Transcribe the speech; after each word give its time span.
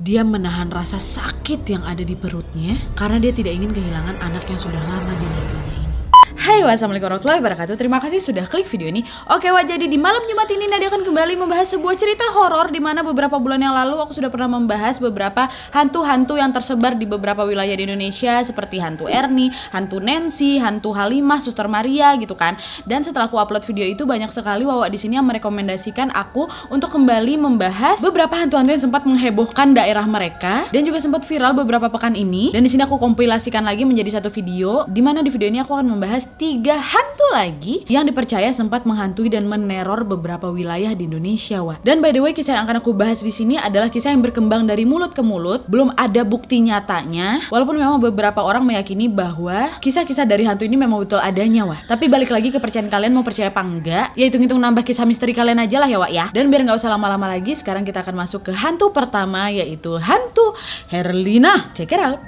Dia 0.00 0.24
menahan 0.24 0.72
rasa 0.72 0.96
sakit 0.96 1.68
yang 1.68 1.84
ada 1.84 2.00
di 2.00 2.16
perutnya 2.16 2.88
karena 2.96 3.20
dia 3.20 3.36
tidak 3.36 3.52
ingin 3.52 3.68
kehilangan 3.68 4.16
anak 4.16 4.48
yang 4.48 4.56
sudah 4.56 4.80
lama 4.80 5.12
di 5.12 5.26
negerinya 5.28 5.60
ini. 5.60 5.69
Hai 6.40 6.64
wassalamualaikum 6.64 7.04
warahmatullahi 7.12 7.40
wabarakatuh. 7.44 7.76
Terima 7.76 8.00
kasih 8.00 8.16
sudah 8.24 8.48
klik 8.48 8.64
video 8.64 8.88
ini. 8.88 9.04
Oke 9.28 9.52
wah 9.52 9.60
jadi 9.60 9.84
di 9.84 10.00
malam 10.00 10.24
Jumat 10.24 10.48
ini 10.48 10.72
Nadia 10.72 10.88
akan 10.88 11.04
kembali 11.04 11.36
membahas 11.36 11.76
sebuah 11.76 12.00
cerita 12.00 12.32
horor 12.32 12.72
di 12.72 12.80
mana 12.80 13.04
beberapa 13.04 13.36
bulan 13.36 13.60
yang 13.60 13.76
lalu 13.76 14.00
aku 14.00 14.16
sudah 14.16 14.32
pernah 14.32 14.56
membahas 14.56 14.96
beberapa 15.04 15.52
hantu-hantu 15.68 16.40
yang 16.40 16.48
tersebar 16.48 16.96
di 16.96 17.04
beberapa 17.04 17.44
wilayah 17.44 17.76
di 17.76 17.84
Indonesia 17.84 18.40
Seperti 18.40 18.80
hantu 18.80 19.04
Erni, 19.12 19.52
hantu 19.68 20.00
Nancy, 20.00 20.56
hantu 20.56 20.96
Halimah, 20.96 21.44
Suster 21.44 21.68
Maria 21.68 22.16
gitu 22.16 22.32
kan. 22.32 22.56
Dan 22.88 23.04
setelah 23.04 23.28
aku 23.28 23.36
upload 23.36 23.68
video 23.68 23.84
itu 23.84 24.08
banyak 24.08 24.32
sekali 24.32 24.64
Wawa 24.64 24.88
di 24.88 24.96
sini 24.96 25.20
yang 25.20 25.28
merekomendasikan 25.28 26.08
aku 26.08 26.48
untuk 26.72 26.88
kembali 26.88 27.36
membahas 27.36 28.00
beberapa 28.00 28.40
hantu-hantu 28.40 28.72
yang 28.72 28.80
sempat 28.88 29.04
menghebohkan 29.04 29.76
daerah 29.76 30.08
mereka 30.08 30.72
Dan 30.72 30.88
juga 30.88 31.04
sempat 31.04 31.20
viral 31.28 31.52
beberapa 31.52 31.92
pekan 31.92 32.16
ini. 32.16 32.48
Dan 32.48 32.64
di 32.64 32.72
sini 32.72 32.88
aku 32.88 32.96
kompilasikan 32.96 33.60
lagi 33.60 33.84
menjadi 33.84 34.16
satu 34.16 34.32
video 34.32 34.88
di 34.88 35.04
mana 35.04 35.20
di 35.20 35.28
video 35.28 35.44
ini 35.44 35.60
aku 35.60 35.76
akan 35.76 36.00
membahas 36.00 36.29
tiga 36.36 36.78
hantu 36.78 37.26
lagi 37.32 37.82
yang 37.90 38.06
dipercaya 38.06 38.52
sempat 38.54 38.86
menghantui 38.86 39.30
dan 39.32 39.48
meneror 39.48 40.06
beberapa 40.06 40.50
wilayah 40.50 40.94
di 40.94 41.08
Indonesia, 41.08 41.62
wah. 41.64 41.78
Dan 41.82 42.04
by 42.04 42.14
the 42.14 42.22
way, 42.22 42.32
kisah 42.36 42.58
yang 42.58 42.68
akan 42.68 42.84
aku 42.84 42.94
bahas 42.94 43.24
di 43.24 43.32
sini 43.32 43.56
adalah 43.56 43.90
kisah 43.90 44.12
yang 44.12 44.22
berkembang 44.22 44.68
dari 44.68 44.86
mulut 44.86 45.16
ke 45.16 45.22
mulut, 45.24 45.66
belum 45.66 45.96
ada 45.98 46.22
bukti 46.22 46.60
nyatanya. 46.62 47.50
Walaupun 47.50 47.80
memang 47.80 47.98
beberapa 47.98 48.44
orang 48.44 48.62
meyakini 48.62 49.10
bahwa 49.10 49.78
kisah-kisah 49.82 50.28
dari 50.28 50.46
hantu 50.46 50.68
ini 50.68 50.76
memang 50.78 51.02
betul 51.02 51.18
adanya, 51.18 51.66
wah. 51.66 51.80
Tapi 51.88 52.06
balik 52.06 52.30
lagi 52.30 52.54
ke 52.54 52.58
percayaan 52.60 52.92
kalian 52.92 53.12
mau 53.14 53.26
percaya 53.26 53.50
apa 53.50 53.62
enggak? 53.64 54.14
Ya 54.14 54.28
hitung-hitung 54.28 54.60
nambah 54.60 54.86
kisah 54.86 55.08
misteri 55.08 55.34
kalian 55.34 55.58
aja 55.58 55.80
lah 55.80 55.88
ya, 55.88 55.98
wak 55.98 56.12
ya. 56.12 56.26
Dan 56.30 56.52
biar 56.52 56.62
nggak 56.66 56.78
usah 56.78 56.92
lama-lama 56.92 57.26
lagi, 57.26 57.56
sekarang 57.56 57.82
kita 57.82 58.06
akan 58.06 58.14
masuk 58.26 58.46
ke 58.46 58.52
hantu 58.52 58.92
pertama 58.94 59.50
yaitu 59.50 59.96
hantu 59.98 60.54
Herlina. 60.90 61.72
Check 61.74 61.94
it 61.94 62.00
out. 62.00 62.20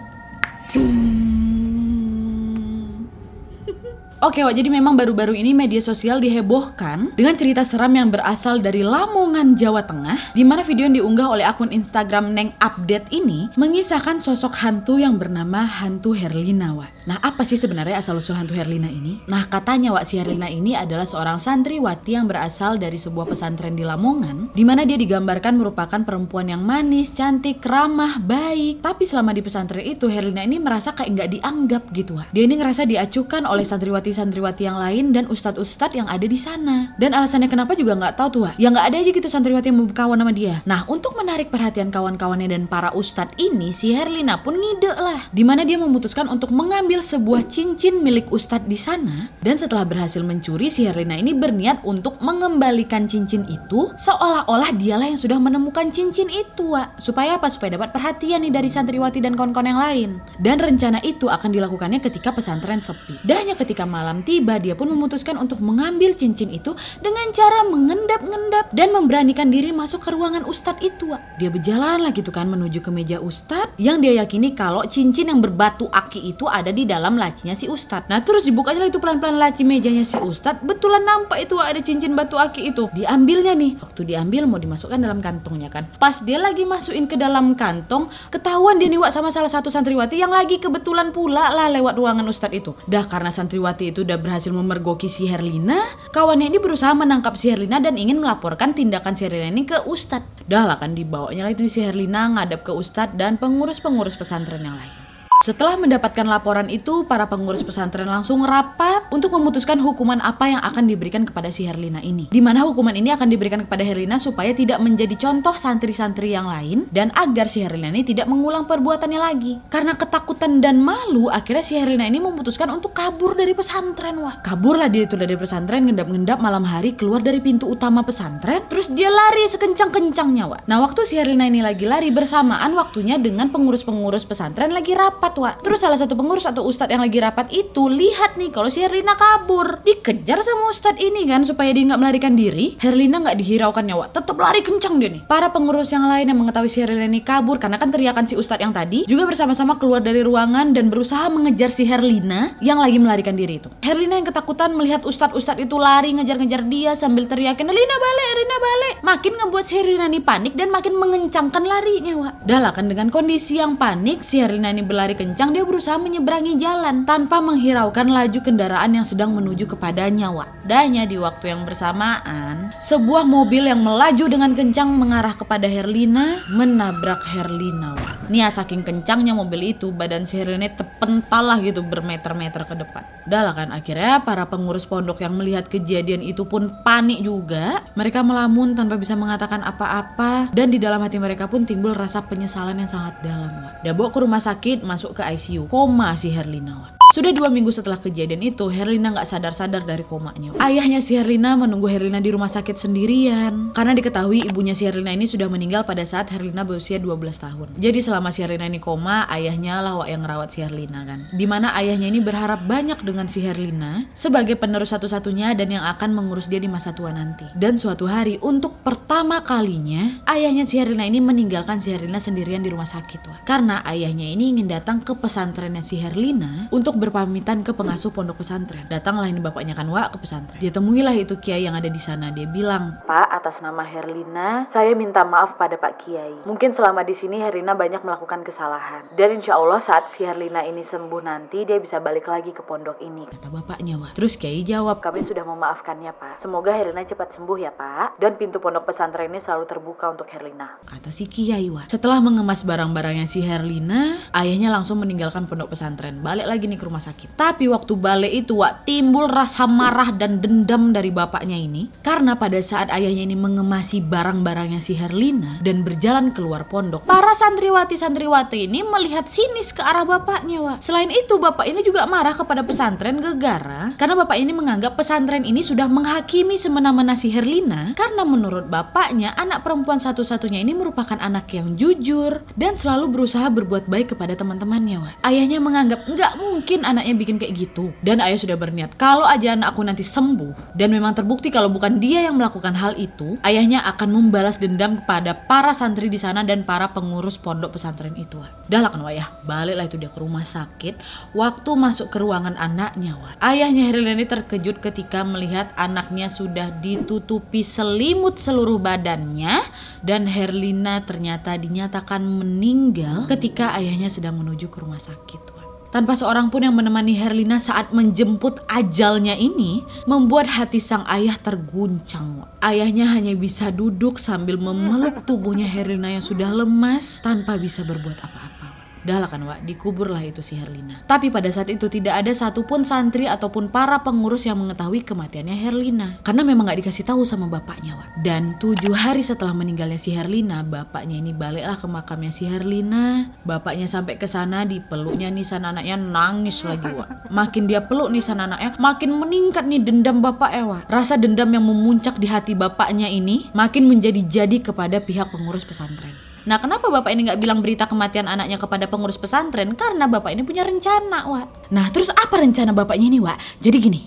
Oke, 4.22 4.38
Wak, 4.46 4.54
jadi 4.54 4.70
memang 4.70 4.94
baru-baru 4.94 5.34
ini 5.34 5.50
media 5.50 5.82
sosial 5.82 6.22
dihebohkan 6.22 7.10
dengan 7.18 7.34
cerita 7.34 7.66
seram 7.66 7.90
yang 7.90 8.06
berasal 8.06 8.62
dari 8.62 8.86
Lamongan, 8.86 9.58
Jawa 9.58 9.82
Tengah, 9.82 10.30
di 10.30 10.46
mana 10.46 10.62
video 10.62 10.86
yang 10.86 10.94
diunggah 10.94 11.26
oleh 11.26 11.42
akun 11.42 11.74
Instagram 11.74 12.30
Neng 12.30 12.54
Update 12.62 13.10
ini 13.10 13.50
mengisahkan 13.58 14.22
sosok 14.22 14.54
hantu 14.62 15.02
yang 15.02 15.18
bernama 15.18 15.66
hantu 15.66 16.14
Herlina, 16.14 16.70
Wak. 16.70 16.94
Nah, 17.10 17.18
apa 17.18 17.42
sih 17.42 17.58
sebenarnya 17.58 17.98
asal-usul 17.98 18.38
hantu 18.38 18.54
Herlina 18.54 18.86
ini? 18.86 19.26
Nah, 19.26 19.50
katanya 19.50 19.90
Wak, 19.90 20.06
si 20.06 20.22
Herlina 20.22 20.46
ini 20.46 20.78
adalah 20.78 21.02
seorang 21.02 21.42
santriwati 21.42 22.14
yang 22.14 22.30
berasal 22.30 22.78
dari 22.78 23.02
sebuah 23.02 23.26
pesantren 23.26 23.74
di 23.74 23.82
Lamongan, 23.82 24.54
di 24.54 24.62
mana 24.62 24.86
dia 24.86 25.02
digambarkan 25.02 25.58
merupakan 25.58 25.98
perempuan 26.06 26.46
yang 26.46 26.62
manis, 26.62 27.10
cantik, 27.10 27.58
ramah, 27.66 28.22
baik. 28.22 28.86
Tapi 28.86 29.02
selama 29.02 29.34
di 29.34 29.42
pesantren 29.42 29.82
itu, 29.82 30.06
Herlina 30.06 30.46
ini 30.46 30.62
merasa 30.62 30.94
kayak 30.94 31.10
nggak 31.10 31.30
dianggap 31.42 31.82
gitu, 31.90 32.22
Wak. 32.22 32.30
Dia 32.30 32.46
ini 32.46 32.54
ngerasa 32.54 32.86
diacukan 32.86 33.50
oleh 33.50 33.66
santriwati-santriwati 34.12 34.62
yang 34.68 34.78
lain 34.78 35.04
dan 35.16 35.24
ustadz-ustadz 35.30 35.96
yang 35.96 36.08
ada 36.08 36.26
di 36.26 36.36
sana. 36.36 36.92
Dan 36.98 37.14
alasannya 37.16 37.48
kenapa 37.48 37.72
juga 37.78 37.94
nggak 37.96 38.14
tahu 38.16 38.28
tuh. 38.28 38.42
Ya 38.58 38.68
nggak 38.68 38.86
ada 38.92 38.96
aja 38.98 39.10
gitu 39.14 39.28
santriwati 39.28 39.70
yang 39.70 39.78
mau 39.80 39.88
berkawan 39.88 40.18
sama 40.18 40.32
dia. 40.34 40.60
Nah, 40.66 40.84
untuk 40.90 41.14
menarik 41.14 41.48
perhatian 41.48 41.94
kawan-kawannya 41.94 42.50
dan 42.50 42.64
para 42.66 42.90
ustadz 42.92 43.36
ini, 43.38 43.70
si 43.70 43.94
Herlina 43.94 44.40
pun 44.40 44.58
ngide 44.58 44.92
lah. 44.98 45.28
Di 45.30 45.46
mana 45.46 45.62
dia 45.62 45.78
memutuskan 45.78 46.26
untuk 46.26 46.50
mengambil 46.50 47.00
sebuah 47.00 47.46
cincin 47.48 48.02
milik 48.02 48.28
ustadz 48.34 48.66
di 48.66 48.78
sana. 48.78 49.30
Dan 49.40 49.56
setelah 49.56 49.86
berhasil 49.86 50.20
mencuri, 50.20 50.68
si 50.68 50.84
Herlina 50.84 51.14
ini 51.14 51.32
berniat 51.36 51.86
untuk 51.86 52.18
mengembalikan 52.18 53.06
cincin 53.06 53.46
itu 53.46 53.92
seolah-olah 54.00 54.74
dialah 54.74 55.06
yang 55.12 55.20
sudah 55.20 55.38
menemukan 55.38 55.92
cincin 55.94 56.26
itu, 56.26 56.74
Wak. 56.74 56.98
Supaya 56.98 57.38
apa? 57.38 57.46
Supaya 57.52 57.76
dapat 57.76 57.94
perhatian 57.94 58.42
nih 58.42 58.52
dari 58.52 58.68
santriwati 58.72 59.22
dan 59.22 59.38
kawan-kawan 59.38 59.68
yang 59.70 59.80
lain. 59.80 60.10
Dan 60.42 60.58
rencana 60.58 60.98
itu 61.04 61.30
akan 61.30 61.54
dilakukannya 61.54 62.02
ketika 62.02 62.34
pesantren 62.34 62.82
sepi. 62.82 63.20
Dan 63.22 63.46
hanya 63.46 63.54
ketika 63.54 63.84
malam 63.84 64.01
tiba, 64.26 64.58
dia 64.58 64.74
pun 64.74 64.90
memutuskan 64.90 65.38
untuk 65.38 65.62
mengambil 65.62 66.14
cincin 66.18 66.50
itu 66.50 66.74
dengan 66.98 67.30
cara 67.30 67.64
mengendap-ngendap 67.66 68.74
dan 68.74 68.88
memberanikan 68.90 69.48
diri 69.48 69.70
masuk 69.70 70.02
ke 70.04 70.10
ruangan 70.10 70.42
ustadz 70.48 70.82
itu. 70.82 71.14
Dia 71.38 71.48
berjalan 71.48 72.02
lah 72.02 72.12
gitu 72.12 72.34
kan 72.34 72.50
menuju 72.50 72.82
ke 72.82 72.90
meja 72.90 73.22
ustadz 73.22 73.78
yang 73.78 74.02
dia 74.02 74.18
yakini 74.18 74.58
kalau 74.58 74.82
cincin 74.88 75.30
yang 75.30 75.38
berbatu 75.38 75.86
aki 75.92 76.32
itu 76.34 76.50
ada 76.50 76.74
di 76.74 76.82
dalam 76.82 77.14
lacinya 77.14 77.54
si 77.54 77.70
ustadz. 77.70 78.10
Nah 78.10 78.24
terus 78.26 78.42
dibukanya 78.48 78.88
itu 78.88 78.98
pelan-pelan 78.98 79.38
laci 79.38 79.62
mejanya 79.62 80.02
si 80.02 80.18
ustadz, 80.18 80.64
betulan 80.66 81.06
nampak 81.06 81.46
itu 81.46 81.54
ada 81.60 81.78
cincin 81.78 82.18
batu 82.18 82.40
aki 82.40 82.72
itu. 82.74 82.90
Diambilnya 82.96 83.54
nih, 83.54 83.78
waktu 83.78 84.02
diambil 84.08 84.50
mau 84.50 84.58
dimasukkan 84.58 84.98
dalam 84.98 85.22
kantongnya 85.22 85.70
kan. 85.70 85.86
Pas 86.00 86.18
dia 86.24 86.40
lagi 86.40 86.66
masukin 86.66 87.06
ke 87.06 87.14
dalam 87.14 87.54
kantong, 87.54 88.10
ketahuan 88.32 88.80
dia 88.80 88.90
nih 88.90 88.98
Wak 88.98 89.12
sama 89.12 89.28
salah 89.28 89.52
satu 89.52 89.68
santriwati 89.68 90.18
yang 90.18 90.32
lagi 90.32 90.58
kebetulan 90.58 91.12
pula 91.12 91.52
lah 91.52 91.68
lewat 91.68 91.94
ruangan 91.94 92.26
ustadz 92.26 92.56
itu. 92.56 92.72
Dah 92.88 93.04
karena 93.06 93.28
santriwati 93.28 93.91
itu 93.92 94.08
udah 94.08 94.16
berhasil 94.16 94.48
memergoki 94.48 95.12
si 95.12 95.28
Herlina, 95.28 95.92
kawannya 96.16 96.48
ini 96.48 96.58
berusaha 96.58 96.96
menangkap 96.96 97.36
si 97.36 97.52
Herlina 97.52 97.78
dan 97.78 98.00
ingin 98.00 98.18
melaporkan 98.18 98.72
tindakan 98.72 99.12
si 99.12 99.28
Herlina 99.28 99.52
ini 99.52 99.68
ke 99.68 99.84
ustadz. 99.84 100.48
Dah 100.48 100.64
lah 100.64 100.80
kan 100.80 100.96
dibawanya 100.96 101.46
lah 101.46 101.52
itu 101.52 101.68
si 101.68 101.84
Herlina 101.84 102.32
ngadap 102.32 102.64
ke 102.64 102.72
ustadz 102.72 103.14
dan 103.20 103.36
pengurus-pengurus 103.36 104.16
pesantren 104.16 104.64
yang 104.64 104.80
lain. 104.80 105.01
Setelah 105.42 105.74
mendapatkan 105.74 106.22
laporan 106.22 106.70
itu, 106.70 107.02
para 107.02 107.26
pengurus 107.26 107.66
pesantren 107.66 108.06
langsung 108.06 108.46
rapat 108.46 109.10
untuk 109.10 109.34
memutuskan 109.34 109.74
hukuman 109.82 110.22
apa 110.22 110.46
yang 110.46 110.62
akan 110.62 110.86
diberikan 110.86 111.26
kepada 111.26 111.50
si 111.50 111.66
Herlina 111.66 111.98
ini. 111.98 112.30
Di 112.30 112.38
mana 112.38 112.62
hukuman 112.62 112.94
ini 112.94 113.10
akan 113.10 113.26
diberikan 113.26 113.66
kepada 113.66 113.82
Herlina 113.82 114.22
supaya 114.22 114.54
tidak 114.54 114.78
menjadi 114.78 115.18
contoh 115.18 115.50
santri-santri 115.58 116.30
yang 116.30 116.46
lain 116.46 116.86
dan 116.94 117.10
agar 117.18 117.50
si 117.50 117.58
Herlina 117.58 117.90
ini 117.90 118.06
tidak 118.06 118.30
mengulang 118.30 118.70
perbuatannya 118.70 119.18
lagi. 119.18 119.58
Karena 119.66 119.98
ketakutan 119.98 120.62
dan 120.62 120.78
malu, 120.78 121.26
akhirnya 121.26 121.66
si 121.66 121.74
Herlina 121.74 122.06
ini 122.06 122.22
memutuskan 122.22 122.70
untuk 122.70 122.94
kabur 122.94 123.34
dari 123.34 123.50
pesantren. 123.50 124.22
Wah, 124.22 124.38
kaburlah 124.46 124.86
dia 124.86 125.10
itu 125.10 125.18
dari 125.18 125.34
pesantren, 125.34 125.90
ngendap-ngendap 125.90 126.38
malam 126.38 126.62
hari 126.62 126.94
keluar 126.94 127.18
dari 127.18 127.42
pintu 127.42 127.66
utama 127.66 128.06
pesantren, 128.06 128.62
terus 128.70 128.86
dia 128.94 129.10
lari 129.10 129.50
sekencang-kencangnya, 129.50 130.46
Wah. 130.46 130.62
Nah, 130.70 130.78
waktu 130.86 131.02
si 131.02 131.18
Herlina 131.18 131.50
ini 131.50 131.66
lagi 131.66 131.82
lari 131.82 132.14
bersamaan 132.14 132.78
waktunya 132.78 133.18
dengan 133.18 133.50
pengurus-pengurus 133.50 134.22
pesantren 134.22 134.70
lagi 134.70 134.94
rapat 134.94 135.31
rapat 135.32 135.40
Wak. 135.40 135.54
Terus 135.64 135.78
salah 135.80 135.96
satu 135.96 136.12
pengurus 136.12 136.44
atau 136.44 136.68
ustadz 136.68 136.92
yang 136.92 137.00
lagi 137.00 137.16
rapat 137.16 137.48
itu 137.48 137.88
lihat 137.88 138.36
nih 138.36 138.52
kalau 138.52 138.68
si 138.68 138.84
Herlina 138.84 139.16
kabur. 139.16 139.80
Dikejar 139.80 140.44
sama 140.44 140.68
ustadz 140.68 141.00
ini 141.00 141.24
kan 141.24 141.48
supaya 141.48 141.72
dia 141.72 141.88
nggak 141.88 142.00
melarikan 142.00 142.36
diri. 142.36 142.76
Herlina 142.76 143.24
nggak 143.24 143.40
dihiraukan 143.40 143.84
Wak. 143.88 144.08
Tetap 144.12 144.36
lari 144.36 144.60
kencang 144.60 145.00
dia 145.00 145.08
nih. 145.08 145.22
Para 145.24 145.48
pengurus 145.48 145.88
yang 145.88 146.04
lain 146.04 146.28
yang 146.28 146.36
mengetahui 146.36 146.68
si 146.68 146.84
Herlina 146.84 147.08
ini 147.08 147.24
kabur 147.24 147.56
karena 147.56 147.80
kan 147.80 147.88
teriakan 147.88 148.28
si 148.28 148.36
ustadz 148.36 148.60
yang 148.60 148.76
tadi 148.76 149.08
juga 149.08 149.24
bersama-sama 149.24 149.80
keluar 149.80 150.04
dari 150.04 150.20
ruangan 150.20 150.76
dan 150.76 150.92
berusaha 150.92 151.32
mengejar 151.32 151.72
si 151.72 151.88
Herlina 151.88 152.60
yang 152.60 152.76
lagi 152.76 153.00
melarikan 153.00 153.32
diri 153.32 153.56
itu. 153.56 153.72
Herlina 153.80 154.20
yang 154.20 154.28
ketakutan 154.28 154.76
melihat 154.76 155.00
ustadz-ustadz 155.08 155.64
itu 155.64 155.80
lari 155.80 156.12
ngejar-ngejar 156.12 156.68
dia 156.68 156.92
sambil 156.92 157.24
teriakin 157.24 157.64
Herlina 157.64 157.96
balik, 157.96 158.26
Herlina 158.36 158.56
balik. 158.60 158.94
Makin 159.00 159.32
ngebuat 159.40 159.64
si 159.64 159.74
Herlina 159.80 160.06
ini 160.12 160.20
panik 160.20 160.52
dan 160.52 160.68
makin 160.68 160.92
mengencangkan 160.96 161.64
larinya 161.64 162.12
Wak. 162.20 162.34
Dah 162.44 162.60
lah 162.60 162.72
kan 162.76 162.86
dengan 162.92 163.08
kondisi 163.08 163.56
yang 163.56 163.80
panik 163.80 164.20
si 164.26 164.42
Herlina 164.42 164.68
ini 164.68 164.84
berlari 164.84 165.14
kencang 165.22 165.54
dia 165.54 165.62
berusaha 165.62 166.02
menyeberangi 166.02 166.58
jalan 166.58 167.06
tanpa 167.06 167.38
menghiraukan 167.38 168.10
laju 168.10 168.42
kendaraan 168.42 168.90
yang 168.98 169.06
sedang 169.06 169.30
menuju 169.30 169.70
kepadanya 169.70 170.34
Wak. 170.34 170.66
Danya 170.66 171.06
di 171.06 171.14
waktu 171.14 171.54
yang 171.54 171.62
bersamaan, 171.62 172.74
sebuah 172.82 173.22
mobil 173.22 173.70
yang 173.70 173.86
melaju 173.86 174.26
dengan 174.26 174.50
kencang 174.58 174.90
mengarah 174.90 175.38
kepada 175.38 175.70
Herlina 175.70 176.42
menabrak 176.50 177.22
Herlina 177.30 177.94
Wak. 177.94 178.34
Nia 178.34 178.50
saking 178.50 178.82
kencangnya 178.82 179.30
mobil 179.30 179.78
itu 179.78 179.94
badan 179.94 180.26
si 180.26 180.42
Herlina 180.42 180.74
terpental 180.74 181.54
lah 181.54 181.58
gitu 181.62 181.86
bermeter-meter 181.86 182.66
ke 182.66 182.74
depan. 182.74 183.06
Dah 183.22 183.46
lah 183.46 183.54
kan 183.54 183.70
akhirnya 183.70 184.26
para 184.26 184.50
pengurus 184.50 184.82
pondok 184.90 185.22
yang 185.22 185.38
melihat 185.38 185.70
kejadian 185.70 186.18
itu 186.18 186.42
pun 186.42 186.82
panik 186.82 187.22
juga. 187.22 187.86
Mereka 187.94 188.26
melamun 188.26 188.74
tanpa 188.74 188.98
bisa 188.98 189.14
mengatakan 189.14 189.62
apa-apa 189.62 190.50
dan 190.50 190.74
di 190.74 190.82
dalam 190.82 190.98
hati 190.98 191.22
mereka 191.22 191.46
pun 191.46 191.62
timbul 191.62 191.94
rasa 191.94 192.26
penyesalan 192.26 192.82
yang 192.82 192.90
sangat 192.90 193.22
dalam 193.22 193.54
Wak. 193.62 193.86
Bawa 193.94 194.08
ke 194.10 194.18
rumah 194.18 194.42
sakit 194.42 194.82
masuk 194.82 195.11
ke 195.12 195.22
ICU 195.22 195.68
koma 195.68 196.16
si 196.16 196.32
Herlina 196.32 196.74
Wak. 196.80 197.01
Sudah 197.12 197.28
dua 197.28 197.52
minggu 197.52 197.68
setelah 197.68 198.00
kejadian 198.00 198.40
itu, 198.40 198.72
Herlina 198.72 199.12
nggak 199.12 199.28
sadar-sadar 199.28 199.84
dari 199.84 200.00
komanya. 200.00 200.56
Ayahnya 200.56 201.04
si 201.04 201.12
Herlina 201.12 201.60
menunggu 201.60 201.84
Herlina 201.84 202.24
di 202.24 202.32
rumah 202.32 202.48
sakit 202.48 202.80
sendirian. 202.80 203.76
Karena 203.76 203.92
diketahui 203.92 204.48
ibunya 204.48 204.72
si 204.72 204.88
Herlina 204.88 205.12
ini 205.12 205.28
sudah 205.28 205.44
meninggal 205.52 205.84
pada 205.84 206.08
saat 206.08 206.32
Herlina 206.32 206.64
berusia 206.64 206.96
12 206.96 207.36
tahun. 207.36 207.68
Jadi 207.76 208.00
selama 208.00 208.32
si 208.32 208.40
Herlina 208.40 208.64
ini 208.64 208.80
koma, 208.80 209.28
ayahnya 209.28 209.84
lah 209.84 210.08
yang 210.08 210.24
ngerawat 210.24 210.56
si 210.56 210.64
Herlina 210.64 211.04
kan. 211.04 211.28
Di 211.36 211.44
mana 211.44 211.76
ayahnya 211.76 212.08
ini 212.08 212.24
berharap 212.24 212.64
banyak 212.64 213.04
dengan 213.04 213.28
si 213.28 213.44
Herlina 213.44 214.08
sebagai 214.16 214.56
penerus 214.56 214.96
satu-satunya 214.96 215.52
dan 215.52 215.68
yang 215.68 215.84
akan 215.84 216.16
mengurus 216.16 216.48
dia 216.48 216.64
di 216.64 216.72
masa 216.72 216.96
tua 216.96 217.12
nanti. 217.12 217.44
Dan 217.52 217.76
suatu 217.76 218.08
hari 218.08 218.40
untuk 218.40 218.80
pertama 218.80 219.44
kalinya, 219.44 220.24
ayahnya 220.32 220.64
si 220.64 220.80
Herlina 220.80 221.04
ini 221.04 221.20
meninggalkan 221.20 221.76
si 221.76 221.92
Herlina 221.92 222.24
sendirian 222.24 222.64
di 222.64 222.72
rumah 222.72 222.88
sakit. 222.88 223.20
Wak. 223.28 223.38
Karena 223.44 223.84
ayahnya 223.84 224.32
ini 224.32 224.48
ingin 224.56 224.64
datang 224.64 225.04
ke 225.04 225.12
pesantrennya 225.12 225.84
si 225.84 226.00
Herlina 226.00 226.72
untuk 226.72 227.01
berpamitan 227.02 227.66
ke 227.66 227.74
pengasuh 227.74 228.14
pondok 228.14 228.38
pesantren. 228.38 228.86
Datanglah 228.86 229.26
ini 229.26 229.42
bapaknya 229.42 229.74
kan 229.74 229.90
Wak 229.90 230.14
ke 230.14 230.18
pesantren. 230.22 230.62
Dia 230.62 230.70
temuilah 230.70 231.18
itu 231.18 231.34
kiai 231.42 231.66
yang 231.66 231.74
ada 231.74 231.90
di 231.90 231.98
sana. 231.98 232.30
Dia 232.30 232.46
bilang, 232.46 233.02
Pak, 233.02 233.28
atas 233.42 233.58
nama 233.58 233.82
Herlina, 233.82 234.70
saya 234.70 234.94
minta 234.94 235.26
maaf 235.26 235.58
pada 235.58 235.74
Pak 235.74 236.04
Kiai. 236.04 236.46
Mungkin 236.46 236.78
selama 236.78 237.02
di 237.02 237.18
sini 237.18 237.40
Herlina 237.40 237.74
banyak 237.74 238.04
melakukan 238.04 238.44
kesalahan. 238.46 239.10
Dan 239.16 239.42
insya 239.42 239.56
Allah 239.56 239.82
saat 239.82 240.12
si 240.14 240.22
Herlina 240.22 240.62
ini 240.62 240.84
sembuh 240.86 241.22
nanti, 241.24 241.64
dia 241.64 241.80
bisa 241.80 241.98
balik 241.98 242.28
lagi 242.28 242.52
ke 242.52 242.62
pondok 242.62 243.00
ini. 243.00 243.26
Kata 243.32 243.48
bapaknya 243.48 243.96
Wak. 243.96 244.12
Terus 244.14 244.36
Kiai 244.36 244.62
jawab, 244.62 245.00
kami 245.00 245.24
sudah 245.24 245.42
memaafkannya 245.48 246.12
Pak. 246.12 246.44
Semoga 246.44 246.76
Herlina 246.76 247.02
cepat 247.08 247.32
sembuh 247.34 247.56
ya 247.56 247.72
Pak. 247.72 248.20
Dan 248.20 248.36
pintu 248.36 248.60
pondok 248.60 248.92
pesantren 248.92 249.32
ini 249.32 249.40
selalu 249.40 249.64
terbuka 249.64 250.12
untuk 250.12 250.28
Herlina. 250.28 250.84
Kata 250.84 251.08
si 251.08 251.24
Kiai 251.24 251.72
Wak. 251.72 251.88
Setelah 251.88 252.20
mengemas 252.20 252.60
barang-barangnya 252.68 253.24
si 253.24 253.40
Herlina, 253.40 254.28
ayahnya 254.36 254.68
langsung 254.68 255.00
meninggalkan 255.00 255.48
pondok 255.48 255.72
pesantren. 255.72 256.20
Balik 256.20 256.44
lagi 256.44 256.68
nih 256.68 256.76
ke 256.76 256.84
rumah 256.84 256.91
sakit. 257.00 257.38
Tapi 257.38 257.70
waktu 257.70 257.92
balik 257.96 258.32
itu 258.32 258.58
Wak, 258.60 258.84
timbul 258.84 259.30
rasa 259.30 259.64
marah 259.64 260.12
dan 260.12 260.42
dendam 260.42 260.92
dari 260.92 261.08
bapaknya 261.08 261.56
ini. 261.56 261.88
Karena 262.04 262.36
pada 262.36 262.58
saat 262.60 262.92
ayahnya 262.92 263.24
ini 263.24 263.36
mengemasi 263.38 264.04
barang-barangnya 264.04 264.84
si 264.84 264.98
Herlina 264.98 265.62
dan 265.64 265.86
berjalan 265.86 266.34
keluar 266.36 266.68
pondok, 266.68 267.08
para 267.08 267.32
santriwati-santriwati 267.38 268.68
ini 268.68 268.84
melihat 268.84 269.30
sinis 269.30 269.72
ke 269.72 269.80
arah 269.80 270.04
bapaknya 270.04 270.60
Wak. 270.60 270.78
Selain 270.84 271.08
itu, 271.08 271.38
bapak 271.38 271.64
ini 271.64 271.80
juga 271.80 272.04
marah 272.04 272.36
kepada 272.36 272.66
pesantren 272.66 273.22
gegara 273.22 273.94
karena 273.96 274.14
bapak 274.18 274.36
ini 274.40 274.52
menganggap 274.54 274.98
pesantren 274.98 275.46
ini 275.46 275.62
sudah 275.62 275.86
menghakimi 275.86 276.58
semena-mena 276.58 277.14
si 277.14 277.30
Herlina 277.30 277.94
karena 277.94 278.26
menurut 278.26 278.66
bapaknya 278.66 279.34
anak 279.38 279.62
perempuan 279.62 280.02
satu-satunya 280.02 280.62
ini 280.62 280.74
merupakan 280.74 281.18
anak 281.18 281.50
yang 281.54 281.78
jujur 281.78 282.42
dan 282.58 282.74
selalu 282.78 283.10
berusaha 283.12 283.46
berbuat 283.52 283.86
baik 283.86 284.16
kepada 284.16 284.34
teman-temannya 284.34 284.98
Wak. 284.98 285.14
Ayahnya 285.22 285.58
menganggap 285.62 286.02
nggak 286.06 286.32
mungkin 286.38 286.81
anaknya 286.84 287.14
bikin 287.16 287.36
kayak 287.40 287.54
gitu 287.56 287.94
dan 288.04 288.20
ayah 288.20 288.36
sudah 288.36 288.58
berniat 288.58 288.94
kalau 288.98 289.24
aja 289.24 289.54
anak 289.54 289.72
aku 289.72 289.82
nanti 289.86 290.04
sembuh 290.04 290.72
dan 290.76 290.92
memang 290.92 291.12
terbukti 291.16 291.52
kalau 291.52 291.68
bukan 291.68 292.00
dia 292.00 292.24
yang 292.24 292.40
melakukan 292.40 292.72
hal 292.74 292.96
itu, 292.96 293.36
ayahnya 293.44 293.84
akan 293.94 294.08
membalas 294.08 294.56
dendam 294.56 294.98
kepada 295.04 295.36
para 295.46 295.76
santri 295.76 296.08
di 296.08 296.16
sana 296.16 296.42
dan 296.42 296.64
para 296.64 296.90
pengurus 296.90 297.36
pondok 297.36 297.76
pesantren 297.76 298.16
itu. 298.16 298.40
Dah 298.66 298.80
lah 298.80 298.90
kan 298.90 299.04
wayah, 299.04 299.44
baliklah 299.44 299.86
itu 299.86 300.00
dia 300.00 300.08
ke 300.08 300.18
rumah 300.18 300.42
sakit. 300.42 300.98
Waktu 301.36 301.70
masuk 301.76 302.08
ke 302.08 302.18
ruangan 302.18 302.56
anaknya, 302.56 303.14
wah. 303.20 303.36
Ayahnya 303.38 303.92
Herlina 303.92 304.16
ini 304.16 304.26
terkejut 304.26 304.80
ketika 304.80 305.22
melihat 305.22 305.70
anaknya 305.76 306.32
sudah 306.32 306.72
ditutupi 306.80 307.62
selimut 307.62 308.40
seluruh 308.40 308.80
badannya 308.80 309.62
dan 310.00 310.26
Herlina 310.26 311.04
ternyata 311.04 311.54
dinyatakan 311.54 312.24
meninggal 312.24 313.28
ketika 313.28 313.76
ayahnya 313.76 314.08
sedang 314.08 314.40
menuju 314.40 314.72
ke 314.72 314.78
rumah 314.80 314.98
sakit. 314.98 315.42
Wah. 315.52 315.61
Tanpa 315.92 316.16
seorang 316.16 316.48
pun 316.48 316.64
yang 316.64 316.72
menemani 316.72 317.12
Herlina 317.12 317.60
saat 317.60 317.92
menjemput 317.92 318.64
ajalnya 318.64 319.36
ini, 319.36 319.84
membuat 320.08 320.48
hati 320.48 320.80
sang 320.80 321.04
ayah 321.04 321.36
terguncang. 321.36 322.48
Ayahnya 322.64 323.12
hanya 323.12 323.36
bisa 323.36 323.68
duduk 323.68 324.16
sambil 324.16 324.56
memeluk 324.56 325.28
tubuhnya 325.28 325.68
Herlina 325.68 326.16
yang 326.16 326.24
sudah 326.24 326.48
lemas 326.48 327.20
tanpa 327.20 327.60
bisa 327.60 327.84
berbuat 327.84 328.24
apa-apa. 328.24 328.61
Dah 329.02 329.18
lah 329.18 329.26
kan 329.26 329.42
Wak, 329.42 329.66
dikuburlah 329.66 330.22
itu 330.22 330.46
si 330.46 330.54
Herlina. 330.54 331.02
Tapi 331.10 331.26
pada 331.26 331.50
saat 331.50 331.66
itu 331.66 331.90
tidak 331.90 332.22
ada 332.22 332.30
satupun 332.30 332.86
santri 332.86 333.26
ataupun 333.26 333.66
para 333.66 333.98
pengurus 333.98 334.46
yang 334.46 334.62
mengetahui 334.62 335.02
kematiannya 335.02 335.58
Herlina. 335.58 336.08
Karena 336.22 336.46
memang 336.46 336.70
gak 336.70 336.86
dikasih 336.86 337.02
tahu 337.02 337.26
sama 337.26 337.50
bapaknya 337.50 337.98
Wak. 337.98 338.22
Dan 338.22 338.54
tujuh 338.62 338.94
hari 338.94 339.26
setelah 339.26 339.50
meninggalnya 339.50 339.98
si 339.98 340.14
Herlina, 340.14 340.62
bapaknya 340.62 341.18
ini 341.18 341.34
baliklah 341.34 341.74
ke 341.82 341.86
makamnya 341.90 342.30
si 342.30 342.46
Herlina. 342.46 343.34
Bapaknya 343.42 343.90
sampai 343.90 344.14
ke 344.22 344.30
sana 344.30 344.62
dipeluknya 344.62 345.34
nisan 345.34 345.66
anaknya 345.66 345.98
nangis 345.98 346.62
lagi 346.62 346.86
Wak. 346.86 347.26
Makin 347.34 347.66
dia 347.66 347.82
peluk 347.82 348.14
nisan 348.14 348.38
anaknya, 348.38 348.78
makin 348.78 349.18
meningkat 349.18 349.66
nih 349.66 349.82
dendam 349.82 350.22
bapaknya 350.22 350.62
Wak. 350.78 350.82
Rasa 350.86 351.18
dendam 351.18 351.50
yang 351.50 351.66
memuncak 351.66 352.22
di 352.22 352.30
hati 352.30 352.54
bapaknya 352.54 353.10
ini 353.10 353.50
makin 353.50 353.90
menjadi-jadi 353.90 354.62
kepada 354.62 355.02
pihak 355.02 355.34
pengurus 355.34 355.66
pesantren. 355.66 356.31
Nah 356.42 356.58
kenapa 356.58 356.90
bapak 356.90 357.14
ini 357.14 357.30
nggak 357.30 357.38
bilang 357.38 357.62
berita 357.62 357.86
kematian 357.86 358.26
anaknya 358.26 358.58
kepada 358.58 358.90
pengurus 358.90 359.14
pesantren? 359.14 359.78
Karena 359.78 360.10
bapak 360.10 360.34
ini 360.34 360.42
punya 360.42 360.66
rencana, 360.66 361.30
Wak. 361.30 361.70
Nah 361.70 361.86
terus 361.94 362.10
apa 362.10 362.42
rencana 362.42 362.74
bapaknya 362.74 363.06
ini, 363.06 363.18
Wak? 363.22 363.38
Jadi 363.62 363.76
gini. 363.78 364.00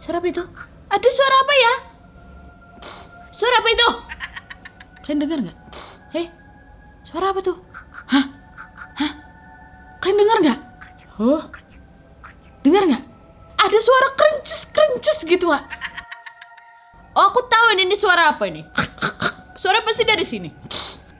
Suara 0.00 0.16
apa 0.16 0.28
itu? 0.32 0.40
Aduh 0.90 1.12
suara 1.12 1.36
apa 1.44 1.54
ya? 1.54 1.74
Suara 3.36 3.54
apa 3.60 3.68
itu? 3.68 3.88
Kalian 5.04 5.20
dengar 5.20 5.38
nggak? 5.44 5.58
Hei, 6.16 6.26
suara 7.04 7.36
apa 7.36 7.40
tuh? 7.44 7.56
Hah? 8.08 8.24
Hah? 8.96 9.12
Kalian 10.00 10.18
dengar 10.24 10.36
nggak? 10.40 10.58
Oh, 11.20 11.42
dengar 12.64 12.88
nggak? 12.88 13.04
Ada 13.60 13.78
suara 13.84 14.08
kerences 14.16 14.64
kerences 14.72 15.18
gitu, 15.28 15.52
Wak. 15.52 15.68
Oh, 17.12 17.28
aku 17.28 17.44
tahu 17.44 17.76
ini, 17.76 17.84
ini 17.90 17.96
suara 17.98 18.32
apa 18.32 18.48
ini. 18.48 18.64
Suara 19.60 19.84
pasti 19.84 20.08
dari 20.08 20.24
sini. 20.24 20.48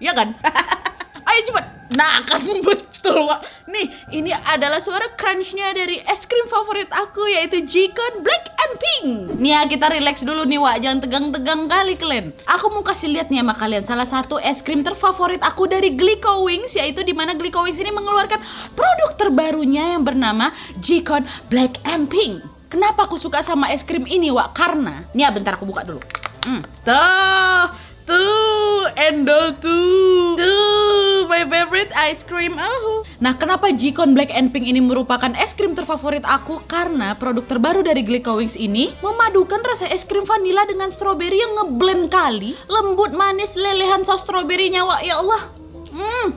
Ya 0.01 0.17
kan? 0.17 0.33
Ayo 1.29 1.41
cepat. 1.45 1.93
Nah 1.93 2.25
kan 2.25 2.41
betul 2.41 3.29
Wak. 3.29 3.45
Nih 3.69 3.93
ini 4.17 4.33
adalah 4.33 4.81
suara 4.81 5.13
crunchnya 5.13 5.77
dari 5.77 6.01
es 6.09 6.25
krim 6.25 6.49
favorit 6.49 6.89
aku 6.89 7.29
yaitu 7.29 7.61
Jikon 7.69 8.25
Black 8.25 8.49
and 8.49 8.75
Pink. 8.81 9.09
Nih 9.37 9.53
ya 9.53 9.69
kita 9.69 9.93
relax 9.93 10.25
dulu 10.25 10.49
nih 10.49 10.57
Wak. 10.57 10.77
Jangan 10.81 10.99
tegang-tegang 11.05 11.69
kali 11.69 12.01
kalian. 12.01 12.33
Aku 12.49 12.73
mau 12.73 12.81
kasih 12.81 13.13
lihat 13.13 13.29
nih 13.29 13.45
sama 13.45 13.53
kalian 13.61 13.85
salah 13.85 14.09
satu 14.09 14.41
es 14.41 14.65
krim 14.65 14.81
terfavorit 14.81 15.45
aku 15.45 15.69
dari 15.69 15.93
Glico 15.93 16.49
Wings 16.49 16.73
yaitu 16.73 17.05
di 17.05 17.13
mana 17.13 17.37
Glico 17.37 17.61
Wings 17.61 17.77
ini 17.77 17.93
mengeluarkan 17.93 18.41
produk 18.73 19.21
terbarunya 19.21 20.01
yang 20.01 20.09
bernama 20.09 20.57
Jikon 20.81 21.29
Black 21.53 21.77
and 21.85 22.09
Pink. 22.09 22.41
Kenapa 22.73 23.05
aku 23.05 23.21
suka 23.21 23.45
sama 23.45 23.69
es 23.69 23.85
krim 23.85 24.09
ini 24.09 24.33
Wak? 24.33 24.57
Karena, 24.57 25.05
nih 25.13 25.29
ya 25.29 25.31
bentar 25.31 25.61
aku 25.61 25.69
buka 25.69 25.85
dulu. 25.85 26.01
Hmm, 26.41 26.65
tuh 26.89 27.90
Tuh, 28.11 28.91
endol 28.99 29.55
tuh. 29.63 30.35
Tuh, 30.35 31.31
my 31.31 31.47
favorite 31.47 31.95
ice 31.95 32.27
cream. 32.27 32.59
Oh. 32.59 33.07
Nah, 33.23 33.39
kenapa 33.39 33.71
Jikon 33.71 34.19
Black 34.19 34.35
and 34.35 34.51
Pink 34.51 34.67
ini 34.67 34.83
merupakan 34.83 35.31
es 35.39 35.55
krim 35.55 35.79
terfavorit 35.79 36.27
aku? 36.27 36.59
Karena 36.67 37.15
produk 37.15 37.47
terbaru 37.47 37.87
dari 37.87 38.03
Glico 38.03 38.35
Wings 38.35 38.59
ini 38.59 38.91
memadukan 38.99 39.63
rasa 39.63 39.87
es 39.87 40.03
krim 40.03 40.27
vanilla 40.27 40.67
dengan 40.67 40.91
stroberi 40.91 41.39
yang 41.39 41.55
ngeblend 41.55 42.11
kali, 42.11 42.59
lembut, 42.67 43.15
manis, 43.15 43.55
lelehan 43.55 44.03
saus 44.03 44.27
stroberinya. 44.27 44.83
Wah, 44.83 44.99
ya 45.07 45.23
Allah. 45.23 45.47
Hmm, 45.95 46.35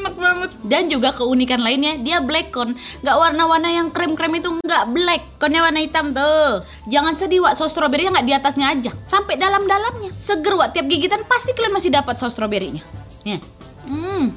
enak 0.00 0.14
banget. 0.16 0.50
Dan 0.64 0.88
juga 0.88 1.12
keunikan 1.12 1.60
lainnya 1.60 2.00
dia 2.00 2.18
black 2.22 2.52
cone. 2.54 2.76
Nggak 3.04 3.16
warna-warna 3.16 3.68
yang 3.70 3.88
krem-krem 3.92 4.40
itu 4.40 4.48
nggak 4.64 4.84
black. 4.92 5.22
Cone 5.36 5.58
warna 5.60 5.80
hitam 5.80 6.12
tuh. 6.14 6.64
Jangan 6.88 7.14
sedih 7.20 7.44
wak. 7.44 7.54
Saus 7.56 7.72
stroberinya 7.72 8.18
nggak 8.18 8.26
di 8.26 8.34
atasnya 8.34 8.66
aja. 8.72 8.90
Sampai 9.06 9.36
dalam-dalamnya. 9.36 10.10
Seger 10.16 10.56
wak. 10.56 10.72
Tiap 10.72 10.86
gigitan 10.88 11.22
pasti 11.28 11.52
kalian 11.52 11.74
masih 11.76 11.90
dapat 11.92 12.16
saus 12.16 12.32
stroberinya 12.32 12.82
ya. 13.24 13.36
Hmm, 13.84 14.32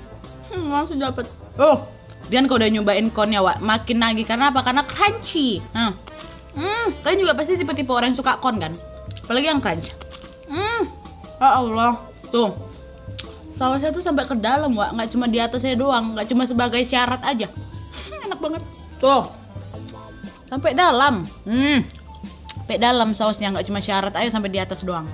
hmm 0.52 0.63
masih 0.68 1.00
dapat. 1.00 1.25
Oh 1.56 1.88
dan 2.32 2.48
kalau 2.48 2.63
udah 2.63 2.72
nyobain 2.72 3.08
cone 3.12 3.40
wak? 3.40 3.60
Makin 3.60 3.98
nagih. 4.00 4.25
Karena 4.28 4.52
apa? 4.52 4.63
Karena 4.63 4.84
crunchy. 4.84 5.63
Hmm. 5.75 5.96
hmm 6.54 7.02
kalian 7.02 7.20
juga 7.24 7.34
pasti 7.34 7.58
tipe-tipe 7.58 7.92
orang 7.92 8.12
yang 8.12 8.20
suka 8.20 8.40
cone 8.40 8.60
kan? 8.60 8.74
Apalagi 9.24 9.48
yang 9.48 9.60
crunch. 9.63 9.88
Hmm. 10.52 10.84
Ya 11.40 11.50
Allah. 11.60 12.00
Tuh 12.32 12.73
sausnya 13.57 13.89
tuh 13.93 14.03
sampai 14.03 14.24
ke 14.25 14.36
dalam 14.38 14.74
wak. 14.74 14.93
Nggak 14.93 15.10
cuma 15.13 15.25
di 15.29 15.38
atasnya 15.41 15.77
doang 15.77 16.13
nggak 16.17 16.27
cuma 16.29 16.43
sebagai 16.45 16.81
syarat 16.86 17.22
aja. 17.25 17.48
Enak 18.25 18.39
banget. 18.39 18.63
Tuh. 18.98 19.24
Sampai 20.50 20.72
dalam. 20.77 21.25
Hmm. 21.45 21.81
Sampai 22.63 22.77
dalam 22.79 23.10
sausnya 23.17 23.51
nggak 23.53 23.67
cuma 23.67 23.79
syarat 23.81 24.13
aja 24.15 24.29
sampai 24.33 24.51
di 24.51 24.60
atas 24.62 24.81
doang. 24.86 25.07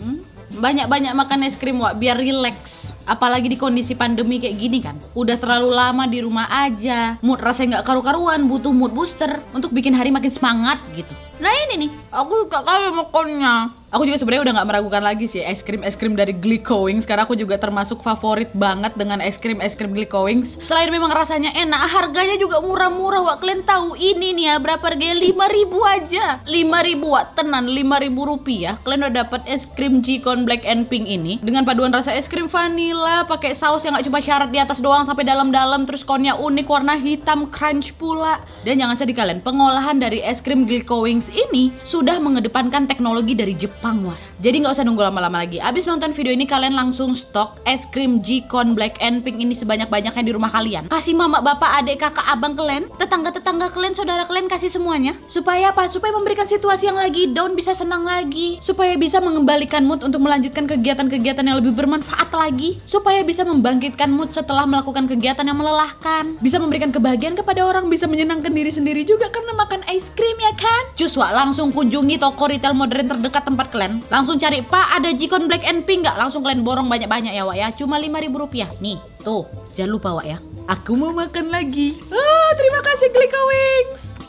Hmm? 0.00 0.24
banyak-banyak 0.50 1.14
makan 1.14 1.46
es 1.46 1.54
krim 1.54 1.78
wak 1.78 2.02
biar 2.02 2.18
relax. 2.18 2.90
Apalagi 3.06 3.46
di 3.46 3.54
kondisi 3.54 3.94
pandemi 3.94 4.42
kayak 4.42 4.56
gini 4.58 4.78
kan. 4.82 4.98
Udah 5.14 5.38
terlalu 5.38 5.70
lama 5.70 6.04
di 6.10 6.18
rumah 6.20 6.50
aja. 6.50 7.22
Mood 7.22 7.38
rasanya 7.38 7.78
nggak 7.78 7.86
karu-karuan 7.86 8.50
butuh 8.50 8.74
mood 8.74 8.90
booster 8.90 9.38
untuk 9.54 9.70
bikin 9.70 9.94
hari 9.94 10.10
makin 10.10 10.30
semangat 10.34 10.82
gitu 10.98 11.29
nah 11.40 11.52
ini 11.68 11.88
nih. 11.88 11.90
Aku 12.12 12.46
suka 12.46 12.60
kali 12.62 12.92
makannya 12.92 13.80
aku 13.90 14.06
juga 14.06 14.22
sebenarnya 14.22 14.42
udah 14.46 14.54
nggak 14.58 14.68
meragukan 14.70 15.02
lagi 15.02 15.26
sih 15.26 15.42
es 15.42 15.66
krim 15.66 15.82
es 15.82 15.98
krim 15.98 16.14
dari 16.14 16.30
Glico 16.30 16.86
Wings. 16.86 17.04
Karena 17.04 17.26
aku 17.26 17.34
juga 17.34 17.58
termasuk 17.58 18.00
favorit 18.00 18.48
banget 18.54 18.94
dengan 18.94 19.18
es 19.18 19.36
krim 19.36 19.58
es 19.58 19.74
krim 19.74 19.90
Glico 19.90 20.24
Wings. 20.24 20.56
Selain 20.62 20.88
memang 20.88 21.10
rasanya 21.10 21.50
enak 21.52 21.90
harganya 21.90 22.38
juga 22.38 22.62
murah-murah. 22.62 23.22
Wak 23.26 23.36
kalian 23.42 23.62
tahu 23.66 23.98
ini 23.98 24.32
nih 24.32 24.44
ya 24.46 24.56
berapa 24.62 24.82
harganya? 24.82 25.18
lima 25.18 25.46
ribu 25.50 25.82
aja. 25.82 26.38
lima 26.46 26.78
ribu 26.80 27.12
wak 27.12 27.34
tenan. 27.34 27.66
lima 27.66 27.98
ribu 27.98 28.24
rupiah. 28.24 28.78
Kalian 28.86 29.10
udah 29.10 29.26
dapat 29.26 29.42
es 29.50 29.66
krim 29.66 30.00
Jikon 30.00 30.46
Black 30.46 30.62
and 30.64 30.86
Pink 30.86 31.10
ini 31.10 31.42
dengan 31.42 31.66
paduan 31.66 31.90
rasa 31.90 32.14
es 32.14 32.30
krim 32.30 32.46
vanilla 32.46 33.26
pakai 33.26 33.52
saus 33.52 33.82
yang 33.82 33.98
nggak 33.98 34.06
cuma 34.06 34.22
syarat 34.22 34.48
di 34.54 34.58
atas 34.62 34.78
doang 34.78 35.02
sampai 35.02 35.26
dalam-dalam. 35.26 35.84
Terus 35.84 36.06
konnya 36.06 36.38
unik 36.38 36.66
warna 36.70 36.94
hitam 36.94 37.50
crunch 37.50 37.92
pula. 37.98 38.38
Dan 38.62 38.78
jangan 38.78 38.94
sedih 38.94 39.18
kalian 39.18 39.42
pengolahan 39.42 39.98
dari 39.98 40.22
es 40.22 40.38
krim 40.38 40.62
Glico 40.62 41.02
Wings 41.02 41.29
ini 41.30 41.74
sudah 41.82 42.18
mengedepankan 42.22 42.86
teknologi 42.86 43.34
dari 43.34 43.54
Jepang 43.58 44.06
wah. 44.06 44.29
Jadi 44.40 44.64
nggak 44.64 44.72
usah 44.72 44.88
nunggu 44.88 45.04
lama-lama 45.04 45.44
lagi. 45.44 45.60
Abis 45.60 45.84
nonton 45.84 46.16
video 46.16 46.32
ini 46.32 46.48
kalian 46.48 46.72
langsung 46.72 47.12
stok 47.12 47.60
es 47.68 47.84
krim 47.92 48.24
Jikon 48.24 48.72
Black 48.72 48.96
and 49.04 49.20
Pink 49.20 49.36
ini 49.36 49.52
sebanyak-banyaknya 49.52 50.24
di 50.24 50.32
rumah 50.32 50.48
kalian. 50.48 50.88
Kasih 50.88 51.12
mama, 51.12 51.44
bapak, 51.44 51.84
adik, 51.84 52.00
kakak, 52.00 52.24
abang 52.24 52.56
kalian, 52.56 52.88
tetangga-tetangga 52.96 53.68
kalian, 53.68 53.92
saudara 53.92 54.24
kalian 54.24 54.48
kasih 54.48 54.72
semuanya. 54.72 55.12
Supaya 55.28 55.76
apa? 55.76 55.84
Supaya 55.92 56.16
memberikan 56.16 56.48
situasi 56.48 56.88
yang 56.88 56.96
lagi 56.96 57.28
down 57.28 57.52
bisa 57.52 57.76
senang 57.76 58.08
lagi. 58.08 58.56
Supaya 58.64 58.96
bisa 58.96 59.20
mengembalikan 59.20 59.84
mood 59.84 60.00
untuk 60.00 60.24
melanjutkan 60.24 60.64
kegiatan-kegiatan 60.64 61.44
yang 61.44 61.60
lebih 61.60 61.76
bermanfaat 61.76 62.32
lagi. 62.32 62.80
Supaya 62.88 63.20
bisa 63.20 63.44
membangkitkan 63.44 64.08
mood 64.08 64.32
setelah 64.32 64.64
melakukan 64.64 65.04
kegiatan 65.04 65.44
yang 65.44 65.60
melelahkan. 65.60 66.40
Bisa 66.40 66.56
memberikan 66.56 66.88
kebahagiaan 66.88 67.36
kepada 67.36 67.60
orang, 67.60 67.92
bisa 67.92 68.08
menyenangkan 68.08 68.56
diri 68.56 68.72
sendiri 68.72 69.04
juga 69.04 69.28
karena 69.28 69.52
makan 69.52 69.84
es 69.92 70.08
krim 70.16 70.40
ya 70.40 70.56
kan? 70.56 70.82
Cus, 70.96 71.12
Wak, 71.12 71.36
langsung 71.36 71.68
kunjungi 71.76 72.16
toko 72.16 72.48
retail 72.48 72.72
modern 72.72 73.04
terdekat 73.04 73.44
tempat 73.44 73.68
kalian. 73.68 74.00
Langsung 74.08 74.29
langsung 74.30 74.46
cari 74.46 74.62
Pak 74.62 74.86
ada 74.94 75.10
Jikon 75.10 75.50
Black 75.50 75.66
and 75.66 75.82
Pink 75.82 76.06
nggak? 76.06 76.14
Langsung 76.14 76.46
kalian 76.46 76.62
borong 76.62 76.86
banyak-banyak 76.86 77.34
ya 77.34 77.42
Wak 77.42 77.56
ya. 77.58 77.66
Cuma 77.74 77.98
lima 77.98 78.22
ribu 78.22 78.38
rupiah. 78.38 78.70
Nih 78.78 78.94
tuh. 79.26 79.50
Jangan 79.74 79.90
lupa 79.90 80.14
Wak 80.22 80.22
ya. 80.22 80.38
Aku 80.70 80.94
mau 80.94 81.10
makan 81.10 81.50
lagi. 81.50 81.98
Ah 82.14 82.54
terima 82.54 82.78
kasih 82.78 83.10
Klika 83.10 83.42
Wings 83.42 84.19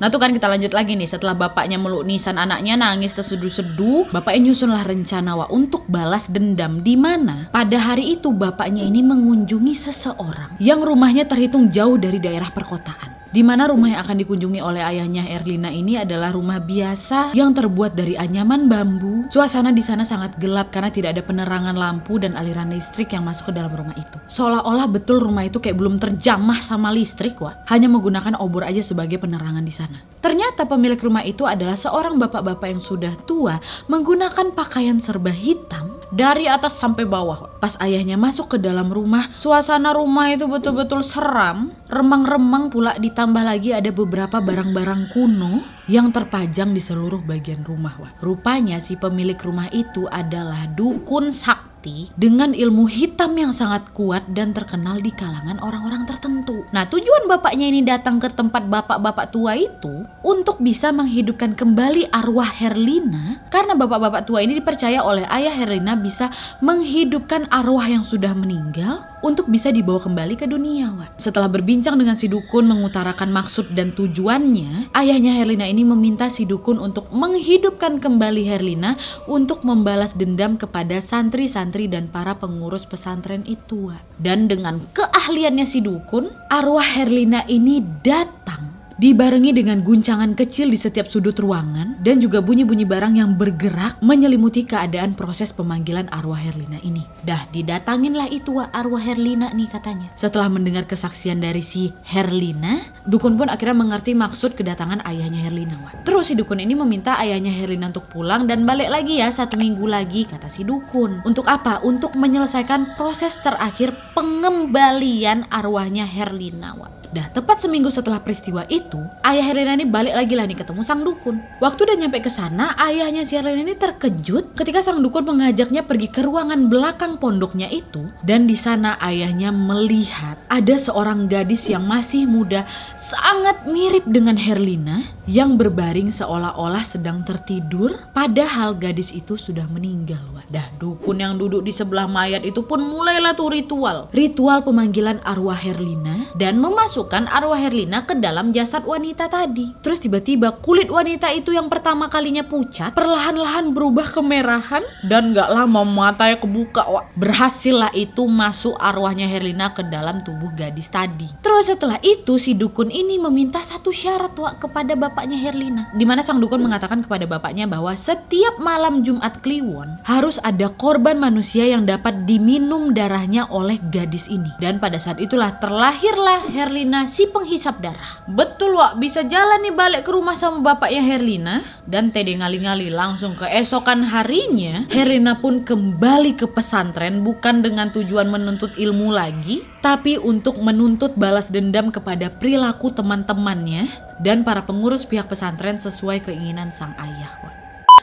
Nah 0.00 0.08
tuh 0.08 0.16
kan 0.16 0.32
kita 0.32 0.48
lanjut 0.48 0.72
lagi 0.72 0.96
nih. 0.96 1.04
Setelah 1.04 1.36
bapaknya 1.36 1.76
meluk 1.76 2.08
nisan 2.08 2.40
anaknya 2.40 2.80
nangis 2.80 3.12
terseduh-seduh 3.12 4.08
bapaknya 4.08 4.50
nyusunlah 4.50 4.82
rencana 4.88 5.36
wa 5.36 5.46
untuk 5.52 5.84
balas 5.86 6.24
dendam 6.32 6.80
di 6.80 6.96
mana? 6.96 7.52
Pada 7.52 7.76
hari 7.76 8.16
itu 8.16 8.32
bapaknya 8.32 8.80
ini 8.88 9.04
mengunjungi 9.04 9.76
seseorang 9.76 10.56
yang 10.56 10.80
rumahnya 10.80 11.28
terhitung 11.28 11.68
jauh 11.68 12.00
dari 12.00 12.16
daerah 12.16 12.48
perkotaan 12.48 13.19
di 13.30 13.46
mana 13.46 13.70
rumah 13.70 13.94
yang 13.94 14.02
akan 14.02 14.16
dikunjungi 14.26 14.58
oleh 14.58 14.82
ayahnya 14.82 15.30
Erlina 15.30 15.70
ini 15.70 15.94
adalah 15.94 16.34
rumah 16.34 16.58
biasa 16.58 17.30
yang 17.34 17.54
terbuat 17.54 17.94
dari 17.94 18.18
anyaman 18.18 18.66
bambu. 18.66 19.30
Suasana 19.30 19.70
di 19.70 19.82
sana 19.82 20.02
sangat 20.02 20.34
gelap 20.42 20.74
karena 20.74 20.90
tidak 20.90 21.14
ada 21.14 21.22
penerangan 21.22 21.78
lampu 21.78 22.18
dan 22.18 22.34
aliran 22.34 22.74
listrik 22.74 23.14
yang 23.14 23.22
masuk 23.22 23.50
ke 23.50 23.52
dalam 23.54 23.70
rumah 23.70 23.94
itu. 23.94 24.18
Seolah-olah 24.26 24.86
betul 24.90 25.22
rumah 25.22 25.46
itu 25.46 25.62
kayak 25.62 25.78
belum 25.78 26.02
terjamah 26.02 26.58
sama 26.58 26.90
listrik, 26.90 27.38
wah. 27.38 27.54
Hanya 27.70 27.86
menggunakan 27.86 28.34
obor 28.42 28.66
aja 28.66 28.82
sebagai 28.82 29.22
penerangan 29.22 29.62
di 29.62 29.70
sana. 29.70 30.02
Ternyata 30.20 30.66
pemilik 30.66 30.98
rumah 31.00 31.24
itu 31.24 31.46
adalah 31.46 31.78
seorang 31.78 32.18
bapak-bapak 32.20 32.68
yang 32.68 32.82
sudah 32.82 33.14
tua 33.24 33.62
menggunakan 33.88 34.52
pakaian 34.52 35.00
serba 35.00 35.32
hitam 35.32 35.96
dari 36.10 36.50
atas 36.50 36.76
sampai 36.76 37.06
bawah. 37.06 37.48
Pas 37.62 37.78
ayahnya 37.80 38.18
masuk 38.18 38.52
ke 38.52 38.58
dalam 38.60 38.90
rumah, 38.90 39.30
suasana 39.38 39.94
rumah 39.94 40.28
itu 40.34 40.44
betul-betul 40.44 41.00
seram, 41.06 41.72
remang-remang 41.88 42.68
pula 42.68 42.98
di 42.98 43.08
Ditambah 43.20 43.44
lagi 43.44 43.76
ada 43.76 43.92
beberapa 43.92 44.40
barang-barang 44.40 45.12
kuno 45.12 45.60
yang 45.92 46.08
terpajang 46.08 46.72
di 46.72 46.80
seluruh 46.80 47.20
bagian 47.20 47.60
rumah. 47.68 47.92
Wah, 48.00 48.16
rupanya 48.16 48.80
si 48.80 48.96
pemilik 48.96 49.36
rumah 49.36 49.68
itu 49.76 50.08
adalah 50.08 50.64
dukun 50.72 51.28
sak 51.28 51.70
sakti 51.80 52.12
dengan 52.20 52.52
ilmu 52.52 52.84
hitam 52.84 53.32
yang 53.40 53.56
sangat 53.56 53.88
kuat 53.96 54.28
dan 54.36 54.52
terkenal 54.52 55.00
di 55.00 55.08
kalangan 55.16 55.56
orang-orang 55.64 56.04
tertentu. 56.04 56.68
Nah, 56.76 56.84
tujuan 56.84 57.24
bapaknya 57.24 57.72
ini 57.72 57.80
datang 57.80 58.20
ke 58.20 58.28
tempat 58.28 58.68
bapak-bapak 58.68 59.32
tua 59.32 59.56
itu 59.56 60.04
untuk 60.20 60.60
bisa 60.60 60.92
menghidupkan 60.92 61.56
kembali 61.56 62.12
arwah 62.12 62.52
Herlina 62.52 63.40
karena 63.48 63.72
bapak-bapak 63.72 64.28
tua 64.28 64.44
ini 64.44 64.60
dipercaya 64.60 65.00
oleh 65.00 65.24
ayah 65.32 65.56
Herlina 65.56 65.96
bisa 65.96 66.28
menghidupkan 66.60 67.48
arwah 67.48 67.88
yang 67.88 68.04
sudah 68.04 68.36
meninggal 68.36 69.08
untuk 69.24 69.48
bisa 69.48 69.72
dibawa 69.72 70.02
kembali 70.04 70.36
ke 70.36 70.44
dunia. 70.44 70.92
Wak. 70.92 71.16
Setelah 71.16 71.48
berbincang 71.48 71.96
dengan 71.96 72.20
si 72.20 72.28
dukun 72.28 72.68
mengutarakan 72.68 73.32
maksud 73.32 73.72
dan 73.72 73.96
tujuannya, 73.96 74.92
ayahnya 74.92 75.40
Herlina 75.40 75.64
ini 75.64 75.82
meminta 75.86 76.28
si 76.28 76.44
dukun 76.44 76.76
untuk 76.76 77.08
menghidupkan 77.08 78.02
kembali 78.02 78.44
Herlina 78.44 79.00
untuk 79.24 79.64
membalas 79.64 80.12
dendam 80.12 80.60
kepada 80.60 81.00
santri-santri 81.00 81.70
santri 81.70 81.86
dan 81.86 82.10
para 82.10 82.34
pengurus 82.34 82.82
pesantren 82.82 83.46
itu. 83.46 83.94
Dan 84.18 84.50
dengan 84.50 84.90
keahliannya 84.96 85.68
si 85.68 85.78
dukun, 85.78 86.32
arwah 86.50 86.82
Herlina 86.82 87.46
ini 87.46 87.78
datang 88.02 88.69
dibarengi 89.00 89.56
dengan 89.56 89.80
guncangan 89.80 90.36
kecil 90.36 90.68
di 90.68 90.76
setiap 90.76 91.08
sudut 91.08 91.32
ruangan 91.40 91.96
dan 92.04 92.20
juga 92.20 92.44
bunyi-bunyi 92.44 92.84
barang 92.84 93.16
yang 93.16 93.32
bergerak 93.32 93.96
menyelimuti 94.04 94.68
keadaan 94.68 95.16
proses 95.16 95.56
pemanggilan 95.56 96.04
arwah 96.12 96.36
Herlina 96.36 96.76
ini. 96.84 97.08
Dah 97.24 97.48
didatanginlah 97.48 98.28
itu 98.28 98.60
arwah 98.60 99.00
Herlina 99.00 99.56
nih 99.56 99.72
katanya. 99.72 100.12
Setelah 100.20 100.52
mendengar 100.52 100.84
kesaksian 100.84 101.40
dari 101.40 101.64
si 101.64 101.96
Herlina, 102.04 102.92
dukun 103.08 103.40
pun 103.40 103.48
akhirnya 103.48 103.80
mengerti 103.80 104.12
maksud 104.12 104.52
kedatangan 104.52 105.00
ayahnya 105.08 105.48
Herlina. 105.48 106.04
Terus 106.04 106.28
si 106.28 106.36
dukun 106.36 106.60
ini 106.60 106.76
meminta 106.76 107.16
ayahnya 107.16 107.56
Herlina 107.56 107.88
untuk 107.88 108.04
pulang 108.12 108.44
dan 108.44 108.68
balik 108.68 108.92
lagi 108.92 109.24
ya 109.24 109.32
satu 109.32 109.56
minggu 109.56 109.88
lagi 109.88 110.28
kata 110.28 110.52
si 110.52 110.60
dukun. 110.60 111.24
Untuk 111.24 111.48
apa? 111.48 111.80
Untuk 111.80 112.12
menyelesaikan 112.20 113.00
proses 113.00 113.32
terakhir 113.40 113.96
pengembalian 114.12 115.48
arwahnya 115.48 116.04
Herlina. 116.04 116.99
Dah 117.10 117.26
tepat 117.34 117.58
seminggu 117.58 117.90
setelah 117.90 118.22
peristiwa 118.22 118.62
itu, 118.70 119.02
ayah 119.26 119.42
Helena 119.42 119.74
ini 119.74 119.82
balik 119.82 120.14
lagi 120.14 120.34
lah 120.38 120.46
nih 120.46 120.62
ketemu 120.62 120.80
sang 120.86 121.02
dukun. 121.02 121.42
Waktu 121.58 121.80
udah 121.82 121.96
nyampe 121.98 122.22
ke 122.22 122.30
sana, 122.30 122.78
ayahnya 122.78 123.26
si 123.26 123.34
Helena 123.34 123.66
ini 123.66 123.74
terkejut 123.74 124.54
ketika 124.54 124.78
sang 124.78 125.02
dukun 125.02 125.26
mengajaknya 125.26 125.82
pergi 125.82 126.06
ke 126.06 126.22
ruangan 126.22 126.70
belakang 126.70 127.18
pondoknya 127.18 127.66
itu 127.66 128.06
dan 128.22 128.46
di 128.46 128.54
sana 128.54 128.94
ayahnya 129.02 129.50
melihat 129.50 130.38
ada 130.46 130.78
seorang 130.78 131.26
gadis 131.26 131.66
yang 131.66 131.82
masih 131.82 132.30
muda 132.30 132.62
sangat 132.94 133.66
mirip 133.66 134.06
dengan 134.06 134.38
Herlina 134.38 135.10
yang 135.26 135.58
berbaring 135.58 136.14
seolah-olah 136.14 136.86
sedang 136.86 137.26
tertidur 137.26 138.06
padahal 138.14 138.78
gadis 138.78 139.10
itu 139.10 139.34
sudah 139.34 139.66
meninggal. 139.66 140.22
Dah 140.50 140.66
dukun 140.82 141.22
yang 141.22 141.38
duduk 141.38 141.62
di 141.62 141.70
sebelah 141.70 142.10
mayat 142.10 142.42
itu 142.42 142.66
pun 142.66 142.82
mulailah 142.82 143.38
tuh 143.38 143.54
ritual. 143.54 144.10
Ritual 144.10 144.66
pemanggilan 144.66 145.22
arwah 145.22 145.54
Herlina 145.54 146.26
dan 146.34 146.58
memasuk 146.58 146.99
memasukkan 147.00 147.32
arwah 147.32 147.56
Herlina 147.56 148.04
ke 148.04 148.12
dalam 148.20 148.52
jasad 148.52 148.84
wanita 148.84 149.32
tadi. 149.32 149.72
Terus 149.80 150.04
tiba-tiba 150.04 150.60
kulit 150.60 150.92
wanita 150.92 151.32
itu 151.32 151.56
yang 151.56 151.72
pertama 151.72 152.12
kalinya 152.12 152.44
pucat, 152.44 152.92
perlahan-lahan 152.92 153.72
berubah 153.72 154.12
kemerahan 154.12 154.84
dan 155.08 155.32
gak 155.32 155.48
lama 155.48 155.80
matanya 155.88 156.36
kebuka. 156.36 156.84
Wak. 156.84 157.16
Berhasillah 157.16 157.96
itu 157.96 158.28
masuk 158.28 158.76
arwahnya 158.76 159.24
Herlina 159.32 159.72
ke 159.72 159.80
dalam 159.88 160.20
tubuh 160.20 160.52
gadis 160.52 160.92
tadi. 160.92 161.32
Terus 161.40 161.72
setelah 161.72 161.96
itu 162.04 162.36
si 162.36 162.52
dukun 162.52 162.92
ini 162.92 163.16
meminta 163.16 163.64
satu 163.64 163.88
syarat 163.88 164.36
Wak 164.36 164.68
kepada 164.68 164.92
bapaknya 164.92 165.40
Herlina. 165.40 165.88
Di 165.96 166.04
mana 166.04 166.20
sang 166.20 166.36
dukun 166.36 166.60
mengatakan 166.60 167.00
kepada 167.00 167.24
bapaknya 167.24 167.64
bahwa 167.64 167.96
setiap 167.96 168.60
malam 168.60 169.00
Jumat 169.00 169.40
Kliwon 169.40 170.04
harus 170.04 170.36
ada 170.44 170.68
korban 170.76 171.16
manusia 171.16 171.64
yang 171.64 171.88
dapat 171.88 172.28
diminum 172.28 172.92
darahnya 172.92 173.48
oleh 173.48 173.80
gadis 173.88 174.28
ini. 174.28 174.52
Dan 174.60 174.76
pada 174.76 175.00
saat 175.00 175.16
itulah 175.16 175.56
terlahirlah 175.56 176.50
Herlina 176.50 176.89
Herlina 176.90 177.06
si 177.06 177.30
penghisap 177.30 177.78
darah. 177.78 178.18
Betul 178.26 178.74
Wak, 178.74 178.98
bisa 178.98 179.22
jalan 179.22 179.62
nih 179.62 179.70
balik 179.70 180.02
ke 180.02 180.10
rumah 180.10 180.34
sama 180.34 180.58
bapaknya 180.58 181.06
Herlina. 181.06 181.62
Dan 181.86 182.10
Tede 182.10 182.34
ngali-ngali 182.34 182.90
langsung 182.90 183.38
keesokan 183.38 184.10
harinya, 184.10 184.90
Herlina 184.90 185.38
pun 185.38 185.62
kembali 185.62 186.34
ke 186.34 186.50
pesantren 186.50 187.22
bukan 187.22 187.62
dengan 187.62 187.94
tujuan 187.94 188.26
menuntut 188.26 188.74
ilmu 188.74 189.14
lagi, 189.14 189.62
tapi 189.86 190.18
untuk 190.18 190.58
menuntut 190.58 191.14
balas 191.14 191.46
dendam 191.46 191.94
kepada 191.94 192.26
perilaku 192.26 192.90
teman-temannya 192.90 193.86
dan 194.18 194.42
para 194.42 194.66
pengurus 194.66 195.06
pihak 195.06 195.30
pesantren 195.30 195.78
sesuai 195.78 196.26
keinginan 196.26 196.74
sang 196.74 196.98
ayah. 196.98 197.38
Wak. 197.46 197.59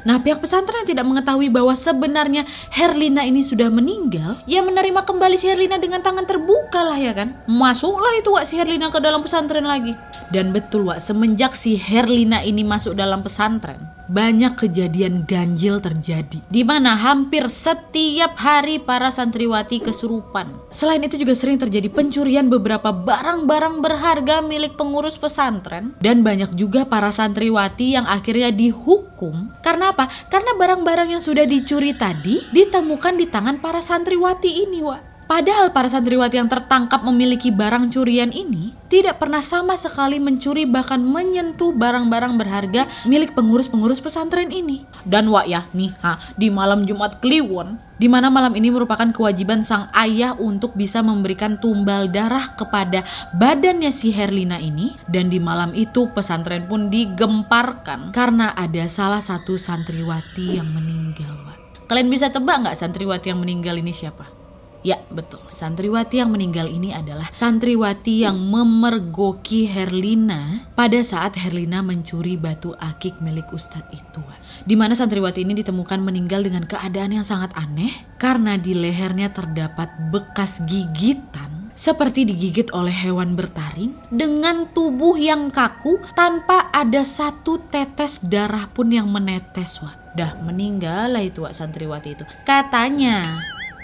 Nah 0.08 0.24
pihak 0.24 0.40
pesantren 0.40 0.88
tidak 0.88 1.04
mengetahui 1.04 1.52
bahwa 1.52 1.76
sebenarnya 1.76 2.48
Herlina 2.72 3.28
ini 3.28 3.44
sudah 3.44 3.68
meninggal 3.68 4.40
Ya 4.48 4.64
menerima 4.64 5.04
kembali 5.04 5.36
si 5.36 5.52
Herlina 5.52 5.76
dengan 5.76 6.00
tangan 6.00 6.24
terbuka 6.24 6.80
lah 6.80 6.96
ya 6.96 7.12
kan 7.12 7.36
Masuklah 7.44 8.16
itu 8.16 8.32
Wak 8.32 8.48
si 8.48 8.56
Herlina 8.56 8.88
ke 8.88 9.04
dalam 9.04 9.20
pesantren 9.20 9.68
lagi 9.68 10.00
Dan 10.32 10.56
betul 10.56 10.88
Wak 10.88 11.04
semenjak 11.04 11.60
si 11.60 11.76
Herlina 11.76 12.40
ini 12.40 12.64
masuk 12.64 12.96
dalam 12.96 13.20
pesantren 13.20 13.98
banyak 14.08 14.56
kejadian 14.56 15.28
ganjil 15.28 15.84
terjadi 15.84 16.40
di 16.48 16.64
mana 16.64 16.96
hampir 16.96 17.52
setiap 17.52 18.40
hari 18.40 18.80
para 18.80 19.12
santriwati 19.12 19.84
kesurupan. 19.84 20.56
Selain 20.72 21.04
itu 21.04 21.20
juga 21.20 21.36
sering 21.36 21.60
terjadi 21.60 21.92
pencurian 21.92 22.48
beberapa 22.48 22.96
barang-barang 22.96 23.84
berharga 23.84 24.40
milik 24.40 24.80
pengurus 24.80 25.20
pesantren 25.20 25.94
dan 26.00 26.24
banyak 26.24 26.56
juga 26.56 26.88
para 26.88 27.12
santriwati 27.12 28.00
yang 28.00 28.08
akhirnya 28.08 28.50
dihukum 28.56 29.52
karena 29.60 29.92
apa? 29.98 30.14
Karena 30.30 30.54
barang-barang 30.54 31.18
yang 31.18 31.24
sudah 31.26 31.50
dicuri 31.50 31.98
tadi 31.98 32.46
ditemukan 32.54 33.18
di 33.18 33.26
tangan 33.26 33.58
para 33.58 33.82
santriwati 33.82 34.70
ini, 34.70 34.86
Wak. 34.86 35.17
Padahal 35.28 35.76
para 35.76 35.92
santriwati 35.92 36.40
yang 36.40 36.48
tertangkap 36.48 37.04
memiliki 37.04 37.52
barang 37.52 37.92
curian 37.92 38.32
ini 38.32 38.72
tidak 38.88 39.20
pernah 39.20 39.44
sama 39.44 39.76
sekali 39.76 40.24
mencuri 40.24 40.64
bahkan 40.64 41.04
menyentuh 41.04 41.76
barang-barang 41.76 42.40
berharga 42.40 42.88
milik 43.04 43.36
pengurus-pengurus 43.36 44.00
pesantren 44.00 44.56
ini. 44.56 44.88
Dan 45.04 45.28
wak 45.28 45.52
ya 45.52 45.68
nih, 45.76 45.92
ha, 46.00 46.16
di 46.40 46.48
malam 46.48 46.88
Jumat 46.88 47.20
Kliwon 47.20 47.76
di 48.00 48.08
mana 48.08 48.32
malam 48.32 48.56
ini 48.56 48.72
merupakan 48.72 49.10
kewajiban 49.12 49.68
sang 49.68 49.92
ayah 49.92 50.32
untuk 50.40 50.78
bisa 50.80 51.04
memberikan 51.04 51.60
tumbal 51.60 52.08
darah 52.08 52.56
kepada 52.56 53.04
badannya 53.36 53.92
si 53.92 54.16
Herlina 54.16 54.62
ini 54.64 54.96
dan 55.12 55.28
di 55.28 55.44
malam 55.44 55.76
itu 55.76 56.08
pesantren 56.16 56.72
pun 56.72 56.88
digemparkan 56.88 58.16
karena 58.16 58.56
ada 58.56 58.88
salah 58.88 59.20
satu 59.20 59.60
santriwati 59.60 60.56
yang 60.56 60.72
meninggal. 60.72 61.36
Kalian 61.90 62.08
bisa 62.08 62.32
tebak 62.32 62.64
nggak 62.64 62.80
santriwati 62.80 63.34
yang 63.34 63.44
meninggal 63.44 63.76
ini 63.76 63.92
siapa? 63.92 64.37
Ya, 64.88 65.04
betul. 65.12 65.44
Santriwati 65.52 66.24
yang 66.24 66.32
meninggal 66.32 66.72
ini 66.72 66.96
adalah 66.96 67.28
santriwati 67.36 68.24
yang 68.24 68.40
memergoki 68.40 69.68
Herlina 69.68 70.64
pada 70.80 71.04
saat 71.04 71.36
Herlina 71.36 71.84
mencuri 71.84 72.40
batu 72.40 72.72
akik 72.80 73.20
milik 73.20 73.52
Ustadz 73.52 73.92
itu. 73.92 74.24
Di 74.64 74.80
mana 74.80 74.96
santriwati 74.96 75.44
ini 75.44 75.60
ditemukan 75.60 76.00
meninggal 76.00 76.48
dengan 76.48 76.64
keadaan 76.64 77.20
yang 77.20 77.28
sangat 77.28 77.52
aneh 77.60 77.92
karena 78.16 78.56
di 78.56 78.72
lehernya 78.72 79.36
terdapat 79.36 79.92
bekas 80.08 80.64
gigitan 80.64 81.68
seperti 81.76 82.24
digigit 82.24 82.72
oleh 82.72 82.96
hewan 82.96 83.36
bertaring 83.36 83.92
dengan 84.08 84.72
tubuh 84.72 85.20
yang 85.20 85.52
kaku 85.52 86.00
tanpa 86.16 86.72
ada 86.72 87.04
satu 87.04 87.60
tetes 87.68 88.24
darah 88.24 88.72
pun 88.72 88.88
yang 88.88 89.12
menetes 89.12 89.84
wah. 89.84 90.00
Dah 90.16 90.40
meninggal 90.40 91.12
lah 91.12 91.22
itu 91.28 91.44
wak 91.44 91.54
santriwati 91.54 92.16
itu. 92.16 92.24
Katanya 92.48 93.22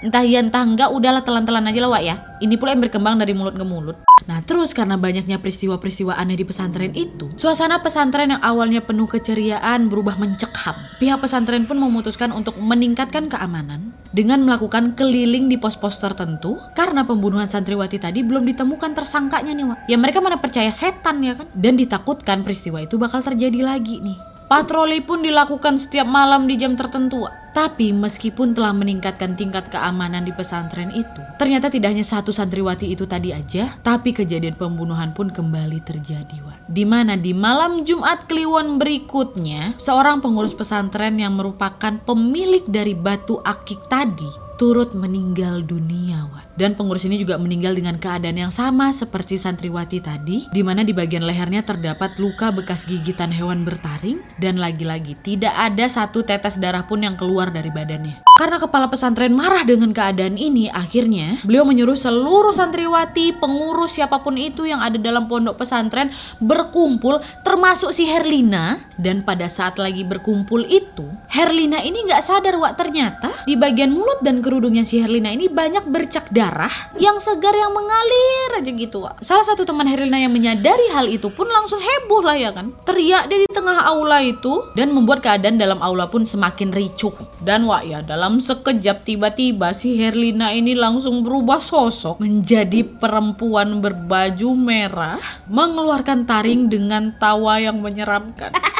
entah 0.03 0.19
iya 0.19 0.43
entah 0.43 0.60
enggak 0.60 0.91
udahlah 0.91 1.24
telan-telan 1.24 1.63
aja 1.72 1.79
lah 1.79 1.91
Wak 1.95 2.03
ya. 2.03 2.15
Ini 2.43 2.60
pula 2.60 2.75
yang 2.75 2.83
berkembang 2.83 3.15
dari 3.24 3.31
mulut 3.31 3.55
ke 3.55 3.63
mulut. 3.63 3.98
Nah 4.27 4.43
terus 4.43 4.75
karena 4.75 5.00
banyaknya 5.00 5.39
peristiwa-peristiwa 5.39 6.19
aneh 6.19 6.36
di 6.36 6.43
pesantren 6.43 6.91
itu 6.91 7.31
suasana 7.39 7.79
pesantren 7.79 8.36
yang 8.36 8.43
awalnya 8.43 8.83
penuh 8.83 9.07
keceriaan 9.07 9.88
berubah 9.88 10.19
mencekam. 10.19 10.75
Pihak 11.00 11.24
pesantren 11.24 11.63
pun 11.63 11.79
memutuskan 11.79 12.36
untuk 12.36 12.60
meningkatkan 12.60 13.31
keamanan 13.31 13.95
dengan 14.12 14.43
melakukan 14.43 14.95
keliling 15.00 15.48
di 15.48 15.55
pos-pos 15.55 15.98
tertentu 16.03 16.60
karena 16.75 17.07
pembunuhan 17.07 17.48
santriwati 17.48 17.98
tadi 17.98 18.22
belum 18.27 18.43
ditemukan 18.43 18.91
tersangkanya 18.91 19.55
nih 19.55 19.65
Wak. 19.72 19.77
Ya 19.88 19.95
mereka 19.95 20.19
mana 20.19 20.36
percaya 20.39 20.72
setan 20.75 21.24
ya 21.24 21.39
kan? 21.39 21.48
Dan 21.55 21.79
ditakutkan 21.79 22.43
peristiwa 22.43 22.83
itu 22.83 23.00
bakal 23.00 23.24
terjadi 23.24 23.63
lagi 23.63 24.03
nih. 24.03 24.19
Patroli 24.51 25.00
pun 25.00 25.24
dilakukan 25.24 25.79
setiap 25.79 26.05
malam 26.05 26.45
di 26.45 26.60
jam 26.60 26.75
tertentu. 26.75 27.25
Tapi 27.53 27.93
meskipun 27.93 28.57
telah 28.57 28.74
meningkatkan 28.74 29.38
tingkat 29.38 29.69
keamanan 29.69 30.25
di 30.25 30.33
pesantren 30.33 30.89
itu, 30.89 31.22
ternyata 31.38 31.69
tidak 31.69 31.93
hanya 31.93 32.01
satu 32.01 32.33
santriwati 32.33 32.89
itu 32.89 33.05
tadi 33.05 33.29
aja, 33.29 33.77
tapi 33.86 34.10
kejadian 34.10 34.57
pembunuhan 34.57 35.13
pun 35.13 35.29
kembali 35.29 35.86
terjadi, 35.86 36.33
Wak. 36.41 36.65
Di 36.65 36.81
mana 36.81 37.13
di 37.13 37.29
malam 37.29 37.86
Jumat 37.86 38.25
Kliwon 38.25 38.81
berikutnya, 38.81 39.77
seorang 39.77 40.17
pengurus 40.25 40.57
pesantren 40.57 41.22
yang 41.22 41.38
merupakan 41.38 41.93
pemilik 42.01 42.65
dari 42.65 42.98
batu 42.98 43.38
akik 43.45 43.86
tadi 43.86 44.43
turut 44.57 44.98
meninggal 44.98 45.62
dunia, 45.62 46.25
Wak. 46.33 46.52
Dan 46.53 46.77
pengurus 46.77 47.01
ini 47.10 47.17
juga 47.17 47.41
meninggal 47.41 47.74
dengan 47.74 47.98
keadaan 47.98 48.38
yang 48.38 48.53
sama 48.53 48.93
seperti 48.93 49.41
santriwati 49.41 49.98
tadi, 50.05 50.45
di 50.53 50.62
mana 50.62 50.86
di 50.86 50.93
bagian 50.93 51.25
lehernya 51.25 51.65
terdapat 51.65 52.22
luka 52.22 52.53
bekas 52.53 52.86
gigitan 52.86 53.33
hewan 53.33 53.65
bertaring, 53.65 54.22
dan 54.38 54.62
lagi-lagi 54.62 55.17
tidak 55.25 55.50
ada 55.57 55.89
satu 55.89 56.22
tetes 56.22 56.62
darah 56.62 56.86
pun 56.86 57.01
yang 57.01 57.17
keluar 57.17 57.50
dari 57.50 57.74
badannya. 57.74 58.22
Karena 58.38 58.62
kepala 58.62 58.86
pesantren 58.89 59.33
marah 59.33 59.65
dengan 59.65 59.93
keadaan 59.93 60.38
ini, 60.38 60.69
akhirnya 60.69 61.41
beliau 61.41 61.65
menyuruh 61.65 61.98
seluruh 61.98 62.53
santriwati, 62.53 63.33
pengurus 63.41 63.98
siapa 63.98 64.22
pun 64.22 64.38
itu 64.38 64.69
yang 64.69 64.81
ada 64.81 65.01
dalam 65.01 65.25
pondok 65.25 65.57
pesantren 65.57 66.13
berkumpul, 66.38 67.22
termasuk 67.41 67.93
si 67.98 68.05
Herlina. 68.05 68.86
Dan 68.93 69.25
pada 69.25 69.50
saat 69.50 69.81
lagi 69.81 70.05
berkumpul 70.05 70.69
itu, 70.69 71.10
Herlina 71.33 71.81
ini 71.81 72.05
nggak 72.05 72.22
sadar 72.25 72.62
wak 72.62 72.77
ternyata 72.77 73.33
di 73.50 73.57
bagian 73.57 73.89
mulut 73.89 74.22
dan 74.22 74.41
kerudungnya 74.45 74.86
si 74.86 75.01
Herlina 75.01 75.33
ini 75.33 75.50
banyak 75.50 75.89
bercak 75.89 76.29
darah 76.29 76.42
darah 76.43 76.91
yang 77.00 77.23
segar 77.23 77.55
yang 77.55 77.71
mengalir 77.71 78.59
aja 78.59 78.71
gitu 78.71 79.07
Salah 79.23 79.47
satu 79.47 79.63
teman 79.63 79.88
Herlina 79.88 80.19
yang 80.19 80.35
menyadari 80.35 80.91
hal 80.91 81.07
itu 81.07 81.31
pun 81.31 81.47
langsung 81.47 81.79
heboh 81.79 82.19
lah 82.19 82.35
ya 82.35 82.51
kan. 82.51 82.75
Teriak 82.83 83.31
dia 83.31 83.39
di 83.43 83.47
tengah 83.47 83.88
aula 83.88 84.19
itu 84.19 84.67
dan 84.75 84.91
membuat 84.91 85.23
keadaan 85.23 85.55
dalam 85.55 85.79
aula 85.79 86.12
pun 86.12 86.27
semakin 86.27 86.75
ricuh. 86.75 87.13
Dan 87.39 87.67
wak 87.67 87.83
ya 87.88 88.00
dalam 88.03 88.43
sekejap 88.43 89.07
tiba-tiba 89.07 89.71
si 89.71 89.95
Herlina 89.95 90.51
ini 90.51 90.75
langsung 90.75 91.23
berubah 91.23 91.63
sosok 91.63 92.19
menjadi 92.19 92.83
perempuan 92.83 93.79
berbaju 93.79 94.50
merah 94.55 95.19
mengeluarkan 95.47 96.27
taring 96.27 96.67
dengan 96.67 97.15
tawa 97.15 97.59
yang 97.63 97.79
menyeramkan. 97.79 98.72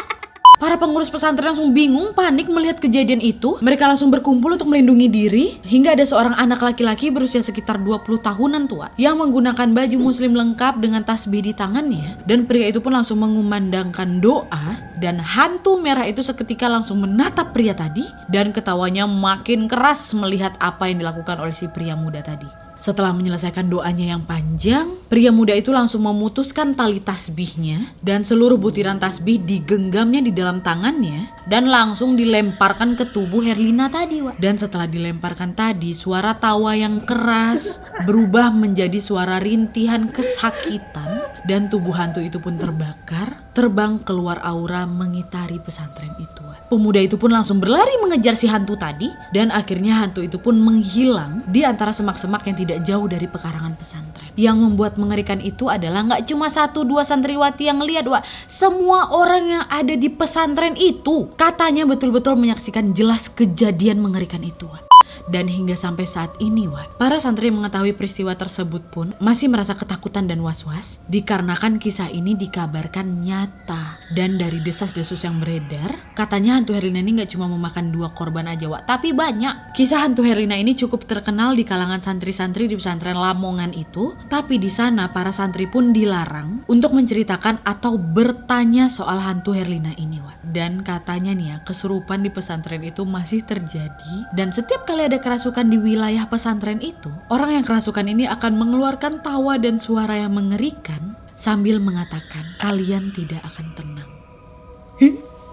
Para 0.54 0.78
pengurus 0.78 1.10
pesantren 1.10 1.50
langsung 1.50 1.74
bingung, 1.74 2.14
panik 2.14 2.46
melihat 2.46 2.78
kejadian 2.78 3.18
itu. 3.18 3.58
Mereka 3.58 3.90
langsung 3.90 4.14
berkumpul 4.14 4.54
untuk 4.54 4.70
melindungi 4.70 5.08
diri. 5.10 5.46
Hingga 5.66 5.98
ada 5.98 6.06
seorang 6.06 6.34
anak 6.38 6.62
laki-laki 6.62 7.10
berusia 7.10 7.42
sekitar 7.42 7.82
20 7.82 8.22
tahunan 8.22 8.70
tua 8.70 8.94
yang 8.94 9.18
menggunakan 9.18 9.74
baju 9.74 9.96
muslim 9.98 10.32
lengkap 10.38 10.78
dengan 10.78 11.02
tasbih 11.02 11.42
di 11.42 11.52
tangannya. 11.52 12.22
Dan 12.22 12.46
pria 12.46 12.70
itu 12.70 12.78
pun 12.78 12.94
langsung 12.94 13.20
mengumandangkan 13.20 14.22
doa. 14.22 14.78
Dan 14.94 15.18
hantu 15.18 15.76
merah 15.76 16.06
itu 16.06 16.22
seketika 16.22 16.70
langsung 16.70 17.02
menatap 17.02 17.50
pria 17.50 17.74
tadi. 17.74 18.06
Dan 18.30 18.54
ketawanya 18.54 19.10
makin 19.10 19.66
keras 19.66 20.14
melihat 20.14 20.54
apa 20.62 20.86
yang 20.86 21.02
dilakukan 21.02 21.42
oleh 21.42 21.52
si 21.52 21.66
pria 21.66 21.98
muda 21.98 22.22
tadi. 22.22 22.63
Setelah 22.84 23.16
menyelesaikan 23.16 23.72
doanya 23.72 24.12
yang 24.12 24.28
panjang, 24.28 25.00
pria 25.08 25.32
muda 25.32 25.56
itu 25.56 25.72
langsung 25.72 26.04
memutuskan 26.04 26.76
tali 26.76 27.00
tasbihnya 27.00 27.96
dan 28.04 28.20
seluruh 28.20 28.60
butiran 28.60 29.00
tasbih 29.00 29.40
digenggamnya 29.40 30.20
di 30.20 30.28
dalam 30.36 30.60
tangannya 30.60 31.32
dan 31.48 31.72
langsung 31.72 32.12
dilemparkan 32.12 32.92
ke 32.92 33.08
tubuh 33.08 33.40
Herlina 33.40 33.88
tadi, 33.88 34.20
Wak. 34.20 34.36
Dan 34.36 34.60
setelah 34.60 34.84
dilemparkan 34.84 35.56
tadi, 35.56 35.96
suara 35.96 36.36
tawa 36.36 36.76
yang 36.76 37.00
keras 37.08 37.80
berubah 38.04 38.52
menjadi 38.52 39.00
suara 39.00 39.40
rintihan 39.40 40.12
kesakitan 40.12 41.24
dan 41.48 41.72
tubuh 41.72 41.96
hantu 41.96 42.20
itu 42.20 42.36
pun 42.36 42.60
terbakar, 42.60 43.43
terbang 43.56 43.96
keluar 44.04 44.44
aura 44.44 44.84
mengitari 44.84 45.56
pesantren 45.56 46.12
itu. 46.20 46.44
Pemuda 46.68 47.00
itu 47.00 47.16
pun 47.16 47.30
langsung 47.32 47.62
berlari 47.62 47.96
mengejar 48.02 48.34
si 48.34 48.50
hantu 48.50 48.74
tadi 48.74 49.06
dan 49.30 49.54
akhirnya 49.54 50.02
hantu 50.02 50.20
itu 50.20 50.36
pun 50.42 50.58
menghilang 50.58 51.46
di 51.46 51.62
antara 51.62 51.94
semak-semak 51.94 52.42
yang 52.50 52.56
tidak 52.56 52.74
tidak 52.74 52.90
jauh 52.90 53.06
dari 53.06 53.30
pekarangan 53.30 53.78
pesantren. 53.78 54.34
Yang 54.34 54.56
membuat 54.58 54.98
mengerikan 54.98 55.38
itu 55.38 55.70
adalah 55.70 56.02
nggak 56.10 56.26
cuma 56.26 56.50
satu 56.50 56.82
dua 56.82 57.06
santriwati 57.06 57.70
yang 57.70 57.78
lihat, 57.86 58.10
wah, 58.10 58.26
semua 58.50 59.14
orang 59.14 59.44
yang 59.46 59.64
ada 59.70 59.94
di 59.94 60.10
pesantren 60.10 60.74
itu 60.74 61.30
katanya 61.38 61.86
betul-betul 61.86 62.34
menyaksikan 62.34 62.90
jelas 62.90 63.30
kejadian 63.30 64.02
mengerikan 64.02 64.42
itu. 64.42 64.66
Wak. 64.66 64.93
Dan 65.28 65.48
hingga 65.48 65.72
sampai 65.76 66.04
saat 66.04 66.32
ini, 66.36 66.68
Wat, 66.68 67.00
para 67.00 67.16
santri 67.16 67.48
mengetahui 67.48 67.96
peristiwa 67.96 68.36
tersebut 68.36 68.84
pun 68.92 69.16
masih 69.20 69.48
merasa 69.48 69.72
ketakutan 69.72 70.28
dan 70.28 70.44
was-was 70.44 71.00
dikarenakan 71.08 71.80
kisah 71.80 72.12
ini 72.12 72.36
dikabarkan 72.36 73.24
nyata. 73.24 74.00
Dan 74.12 74.36
dari 74.36 74.60
desas-desus 74.60 75.24
yang 75.24 75.40
beredar, 75.40 75.96
katanya 76.12 76.60
hantu 76.60 76.76
Herlina 76.76 77.00
ini 77.00 77.22
nggak 77.22 77.32
cuma 77.32 77.48
memakan 77.48 77.88
dua 77.88 78.12
korban 78.12 78.44
aja, 78.50 78.68
Wak, 78.68 78.84
tapi 78.84 79.16
banyak. 79.16 79.72
Kisah 79.72 80.04
hantu 80.04 80.24
Herlina 80.26 80.60
ini 80.60 80.76
cukup 80.76 81.08
terkenal 81.08 81.56
di 81.56 81.64
kalangan 81.64 82.04
santri-santri 82.04 82.68
di 82.68 82.76
pesantren 82.76 83.16
Lamongan 83.16 83.72
itu, 83.72 84.12
tapi 84.28 84.60
di 84.60 84.68
sana 84.68 85.08
para 85.10 85.32
santri 85.32 85.64
pun 85.64 85.96
dilarang 85.96 86.68
untuk 86.68 86.92
menceritakan 86.92 87.64
atau 87.64 87.96
bertanya 87.96 88.92
soal 88.92 89.20
hantu 89.24 89.56
Herlina 89.56 89.96
ini, 89.96 90.20
Wak. 90.20 90.44
Dan 90.54 90.86
katanya 90.86 91.34
nih 91.34 91.46
ya, 91.50 91.56
kesurupan 91.66 92.22
di 92.22 92.30
pesantren 92.30 92.84
itu 92.84 93.02
masih 93.02 93.42
terjadi 93.42 94.16
dan 94.36 94.54
setiap 94.54 94.86
kali 94.86 95.10
ada 95.10 95.13
ada 95.14 95.22
kerasukan 95.22 95.70
di 95.70 95.78
wilayah 95.78 96.26
pesantren 96.26 96.82
itu, 96.82 97.06
orang 97.30 97.54
yang 97.54 97.62
kerasukan 97.62 98.02
ini 98.02 98.26
akan 98.26 98.58
mengeluarkan 98.58 99.22
tawa 99.22 99.54
dan 99.62 99.78
suara 99.78 100.18
yang 100.18 100.34
mengerikan 100.34 101.14
sambil 101.38 101.78
mengatakan, 101.78 102.58
kalian 102.58 103.14
tidak 103.14 103.38
akan 103.46 103.66
tenang. 103.78 104.10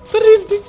Merinding. 0.10 0.65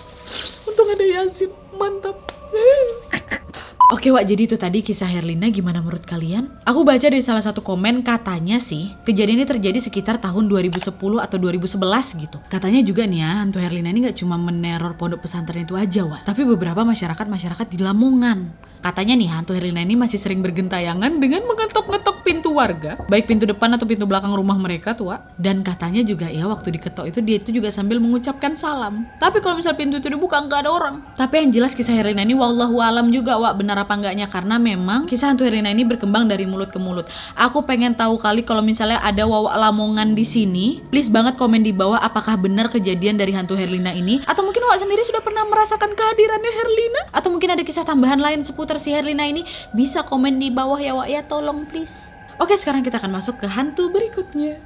Untung 0.69 0.93
ada 0.93 1.05
Yasin, 1.09 1.49
mantap. 1.73 2.21
Oke 3.97 4.13
Wak, 4.13 4.29
jadi 4.29 4.45
itu 4.45 4.61
tadi 4.61 4.85
kisah 4.85 5.09
Herlina 5.09 5.49
gimana 5.49 5.81
menurut 5.81 6.05
kalian? 6.05 6.53
Aku 6.69 6.85
baca 6.85 7.09
di 7.09 7.25
salah 7.25 7.41
satu 7.41 7.65
komen 7.65 8.05
katanya 8.05 8.61
sih 8.61 8.93
kejadian 9.09 9.41
ini 9.41 9.49
terjadi 9.49 9.81
sekitar 9.81 10.21
tahun 10.21 10.53
2010 10.53 10.93
atau 10.93 11.37
2011 11.41 11.81
gitu. 12.29 12.37
Katanya 12.53 12.85
juga 12.85 13.09
nih 13.09 13.25
ya, 13.25 13.41
hantu 13.41 13.57
Herlina 13.57 13.89
ini 13.89 14.13
gak 14.13 14.21
cuma 14.21 14.37
meneror 14.37 15.01
pondok 15.01 15.25
pesantren 15.25 15.65
itu 15.65 15.81
aja 15.81 16.05
Wak, 16.05 16.29
tapi 16.29 16.45
beberapa 16.45 16.85
masyarakat-masyarakat 16.85 17.67
di 17.73 17.81
Lamongan. 17.81 18.72
Katanya 18.83 19.15
nih 19.15 19.31
hantu 19.31 19.55
Herlina 19.55 19.81
ini 19.81 19.95
masih 19.95 20.19
sering 20.19 20.43
bergentayangan 20.43 21.23
dengan 21.23 21.47
mengetok-ngetok 21.47 22.03
mengetok 22.03 22.27
pintu 22.27 22.51
warga, 22.51 22.99
baik 23.07 23.31
pintu 23.31 23.47
depan 23.47 23.71
atau 23.79 23.87
pintu 23.87 24.11
belakang 24.11 24.35
rumah 24.35 24.59
mereka 24.59 24.91
tuh, 24.91 25.15
Wak. 25.15 25.39
Dan 25.39 25.63
katanya 25.63 26.03
juga 26.03 26.27
ya 26.27 26.51
waktu 26.51 26.75
diketok 26.75 27.15
itu 27.15 27.19
dia 27.23 27.37
itu 27.39 27.55
juga 27.55 27.71
sambil 27.71 28.03
mengucapkan 28.03 28.59
salam. 28.59 29.07
Tapi 29.23 29.39
kalau 29.39 29.63
misal 29.63 29.79
pintu 29.79 30.03
itu 30.03 30.11
dibuka 30.11 30.43
nggak 30.43 30.67
ada 30.67 30.71
orang. 30.75 30.99
Tapi 31.15 31.47
yang 31.47 31.51
jelas 31.55 31.79
kisah 31.79 31.95
Herlina 31.95 32.27
ini 32.27 32.35
wallahu 32.35 32.83
alam 32.83 33.15
juga, 33.15 33.39
Wak, 33.39 33.63
benar 33.63 33.79
apa 33.87 33.95
enggaknya 33.95 34.27
karena 34.27 34.59
memang 34.59 35.07
kisah 35.07 35.31
hantu 35.31 35.47
Herlina 35.47 35.71
ini 35.71 35.87
berkembang 35.87 36.27
dari 36.27 36.43
mulut 36.43 36.75
ke 36.75 36.83
mulut. 36.83 37.07
Aku 37.39 37.63
pengen 37.63 37.95
tahu 37.95 38.19
kali 38.19 38.43
kalau 38.43 38.67
misalnya 38.67 38.99
ada 38.99 39.23
Wawa 39.23 39.55
Lamongan 39.63 40.19
di 40.19 40.27
sini, 40.27 40.83
please 40.91 41.07
banget 41.07 41.39
komen 41.39 41.63
di 41.63 41.71
bawah 41.71 42.03
apakah 42.03 42.35
benar 42.35 42.67
kejadian 42.67 43.15
dari 43.15 43.31
hantu 43.31 43.55
Herlina 43.55 43.95
ini 43.95 44.27
atau 44.27 44.43
mungkin 44.43 44.67
Wak 44.67 44.83
sendiri 44.83 45.07
sudah 45.07 45.23
pernah 45.23 45.47
merasakan 45.47 45.95
kehadirannya 45.95 46.51
Herlina 46.51 47.01
atau 47.15 47.29
mungkin 47.31 47.55
ada 47.55 47.63
kisah 47.63 47.87
tambahan 47.87 48.19
lain 48.19 48.43
seputar 48.43 48.72
si 48.79 48.95
Herlina 48.95 49.27
ini 49.27 49.45
bisa 49.75 50.05
komen 50.07 50.39
di 50.39 50.49
bawah 50.53 50.79
ya 50.79 50.93
Wak 50.95 51.09
ya 51.11 51.21
tolong 51.27 51.67
please. 51.67 52.13
Oke, 52.41 52.57
sekarang 52.57 52.81
kita 52.81 52.97
akan 52.97 53.13
masuk 53.13 53.43
ke 53.43 53.47
hantu 53.51 53.93
berikutnya. 53.93 54.63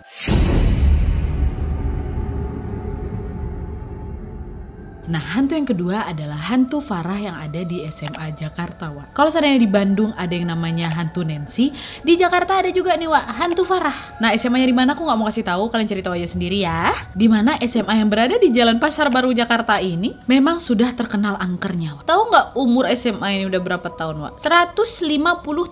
Nah, 5.07 5.23
hantu 5.23 5.55
yang 5.55 5.71
kedua 5.71 6.03
adalah 6.03 6.51
hantu 6.51 6.83
Farah 6.83 7.14
yang 7.14 7.38
ada 7.38 7.62
di 7.62 7.87
SMA 7.95 8.35
Jakarta, 8.35 8.90
Wak. 8.90 9.14
Kalau 9.14 9.31
seandainya 9.31 9.62
di 9.62 9.71
Bandung 9.71 10.11
ada 10.19 10.35
yang 10.35 10.51
namanya 10.51 10.90
hantu 10.90 11.23
Nancy, 11.23 11.71
di 12.03 12.19
Jakarta 12.19 12.59
ada 12.59 12.75
juga 12.75 12.99
nih, 12.99 13.07
Wak, 13.07 13.27
hantu 13.38 13.62
Farah. 13.62 14.19
Nah, 14.19 14.35
SMA-nya 14.35 14.66
di 14.66 14.75
mana 14.75 14.99
aku 14.99 15.07
nggak 15.07 15.19
mau 15.19 15.31
kasih 15.31 15.47
tahu, 15.47 15.71
kalian 15.71 15.87
cerita 15.87 16.11
aja 16.11 16.27
sendiri 16.27 16.66
ya. 16.66 16.90
Di 17.14 17.31
mana 17.31 17.55
SMA 17.62 18.03
yang 18.03 18.11
berada 18.11 18.35
di 18.35 18.51
Jalan 18.51 18.83
Pasar 18.83 19.07
Baru 19.14 19.31
Jakarta 19.31 19.79
ini 19.79 20.19
memang 20.27 20.59
sudah 20.59 20.90
terkenal 20.99 21.38
angkernya, 21.38 22.03
Wak. 22.03 22.11
Tahu 22.11 22.23
nggak 22.27 22.47
umur 22.59 22.90
SMA 22.99 23.29
ini 23.38 23.45
udah 23.47 23.62
berapa 23.62 23.88
tahun, 23.95 24.16
Wak? 24.27 24.42
150 24.42 25.07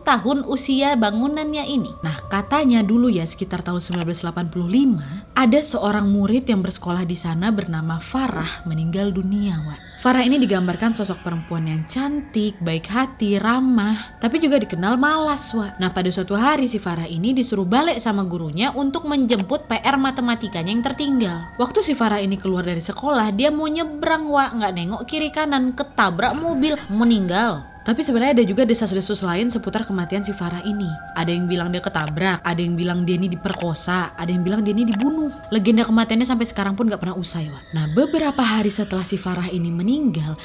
tahun 0.07 0.39
usia 0.47 0.95
bangunannya 0.95 1.67
ini. 1.67 1.91
Nah, 2.07 2.23
katanya 2.31 2.87
dulu 2.87 3.11
ya 3.11 3.27
sekitar 3.27 3.67
tahun 3.67 3.83
1985 3.83 5.35
ada 5.35 5.59
seorang 5.59 6.07
murid 6.07 6.47
yang 6.47 6.63
bersekolah 6.63 7.03
di 7.03 7.19
sana 7.19 7.51
bernama 7.51 7.99
Farah 7.99 8.63
meninggal 8.63 9.11
dunia 9.11 9.24
dunia. 9.25 9.57
Farah 10.05 10.21
ini 10.21 10.37
digambarkan 10.37 10.93
sosok 10.93 11.25
perempuan 11.25 11.65
yang 11.65 11.81
cantik, 11.89 12.61
baik 12.61 12.93
hati, 12.93 13.41
ramah, 13.41 14.21
tapi 14.21 14.37
juga 14.37 14.61
dikenal 14.61 15.01
malas, 15.01 15.49
Wak. 15.57 15.81
Nah, 15.81 15.97
pada 15.97 16.13
suatu 16.13 16.37
hari 16.37 16.69
si 16.69 16.77
Farah 16.77 17.09
ini 17.09 17.33
disuruh 17.33 17.65
balik 17.65 17.97
sama 18.05 18.21
gurunya 18.29 18.69
untuk 18.77 19.09
menjemput 19.09 19.65
PR 19.65 19.97
matematikanya 19.97 20.77
yang 20.77 20.85
tertinggal. 20.85 21.49
Waktu 21.57 21.81
si 21.81 21.97
Farah 21.97 22.21
ini 22.21 22.37
keluar 22.37 22.69
dari 22.69 22.85
sekolah, 22.85 23.33
dia 23.33 23.49
mau 23.49 23.65
nyebrang, 23.65 24.29
Wak, 24.29 24.61
nggak 24.61 24.75
nengok 24.77 25.03
kiri 25.09 25.33
kanan, 25.33 25.73
ketabrak 25.73 26.37
mobil, 26.37 26.77
meninggal. 26.93 27.65
Tapi 27.85 28.01
sebenarnya 28.01 28.41
ada 28.41 28.45
juga 28.49 28.65
desas-desus 28.65 29.21
lain 29.21 29.53
seputar 29.53 29.85
kematian 29.85 30.25
si 30.25 30.33
Farah 30.33 30.65
ini. 30.65 30.89
Ada 31.21 31.29
yang 31.29 31.45
bilang 31.45 31.69
dia 31.69 31.85
ketabrak, 31.85 32.41
ada 32.41 32.57
yang 32.57 32.81
bilang 32.81 33.05
dia 33.05 33.21
ini 33.21 33.29
diperkosa, 33.29 34.17
ada 34.17 34.33
yang 34.33 34.41
bilang 34.41 34.65
dia 34.65 34.73
ini 34.73 34.89
dibunuh. 34.89 35.29
Legenda 35.53 35.85
kematiannya 35.85 36.25
sampai 36.25 36.49
sekarang 36.49 36.81
pun 36.81 36.89
gak 36.89 37.05
pernah 37.05 37.13
usai, 37.13 37.53
Wak. 37.53 37.77
Nah, 37.77 37.85
beberapa 37.93 38.41
hari 38.41 38.73
setelah 38.73 39.05
si 39.05 39.21
Farah 39.21 39.53
ini 39.53 39.69
meninggal, 39.69 39.94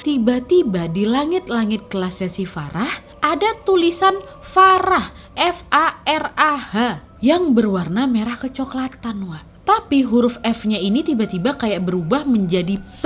tiba-tiba 0.05 0.85
di 0.85 1.09
langit-langit 1.09 1.89
kelasnya 1.89 2.29
si 2.29 2.45
Farah 2.45 3.09
ada 3.19 3.51
tulisan 3.67 4.23
Farah, 4.45 5.11
F-A-R-A-H 5.35 6.75
yang 7.19 7.51
berwarna 7.51 8.07
merah 8.07 8.39
kecoklatan, 8.39 9.27
Wak. 9.27 9.58
Tapi 9.69 10.01
huruf 10.01 10.41
F-nya 10.41 10.81
ini 10.81 11.05
tiba-tiba 11.05 11.53
kayak 11.53 11.85
berubah 11.85 12.25
menjadi 12.25 12.81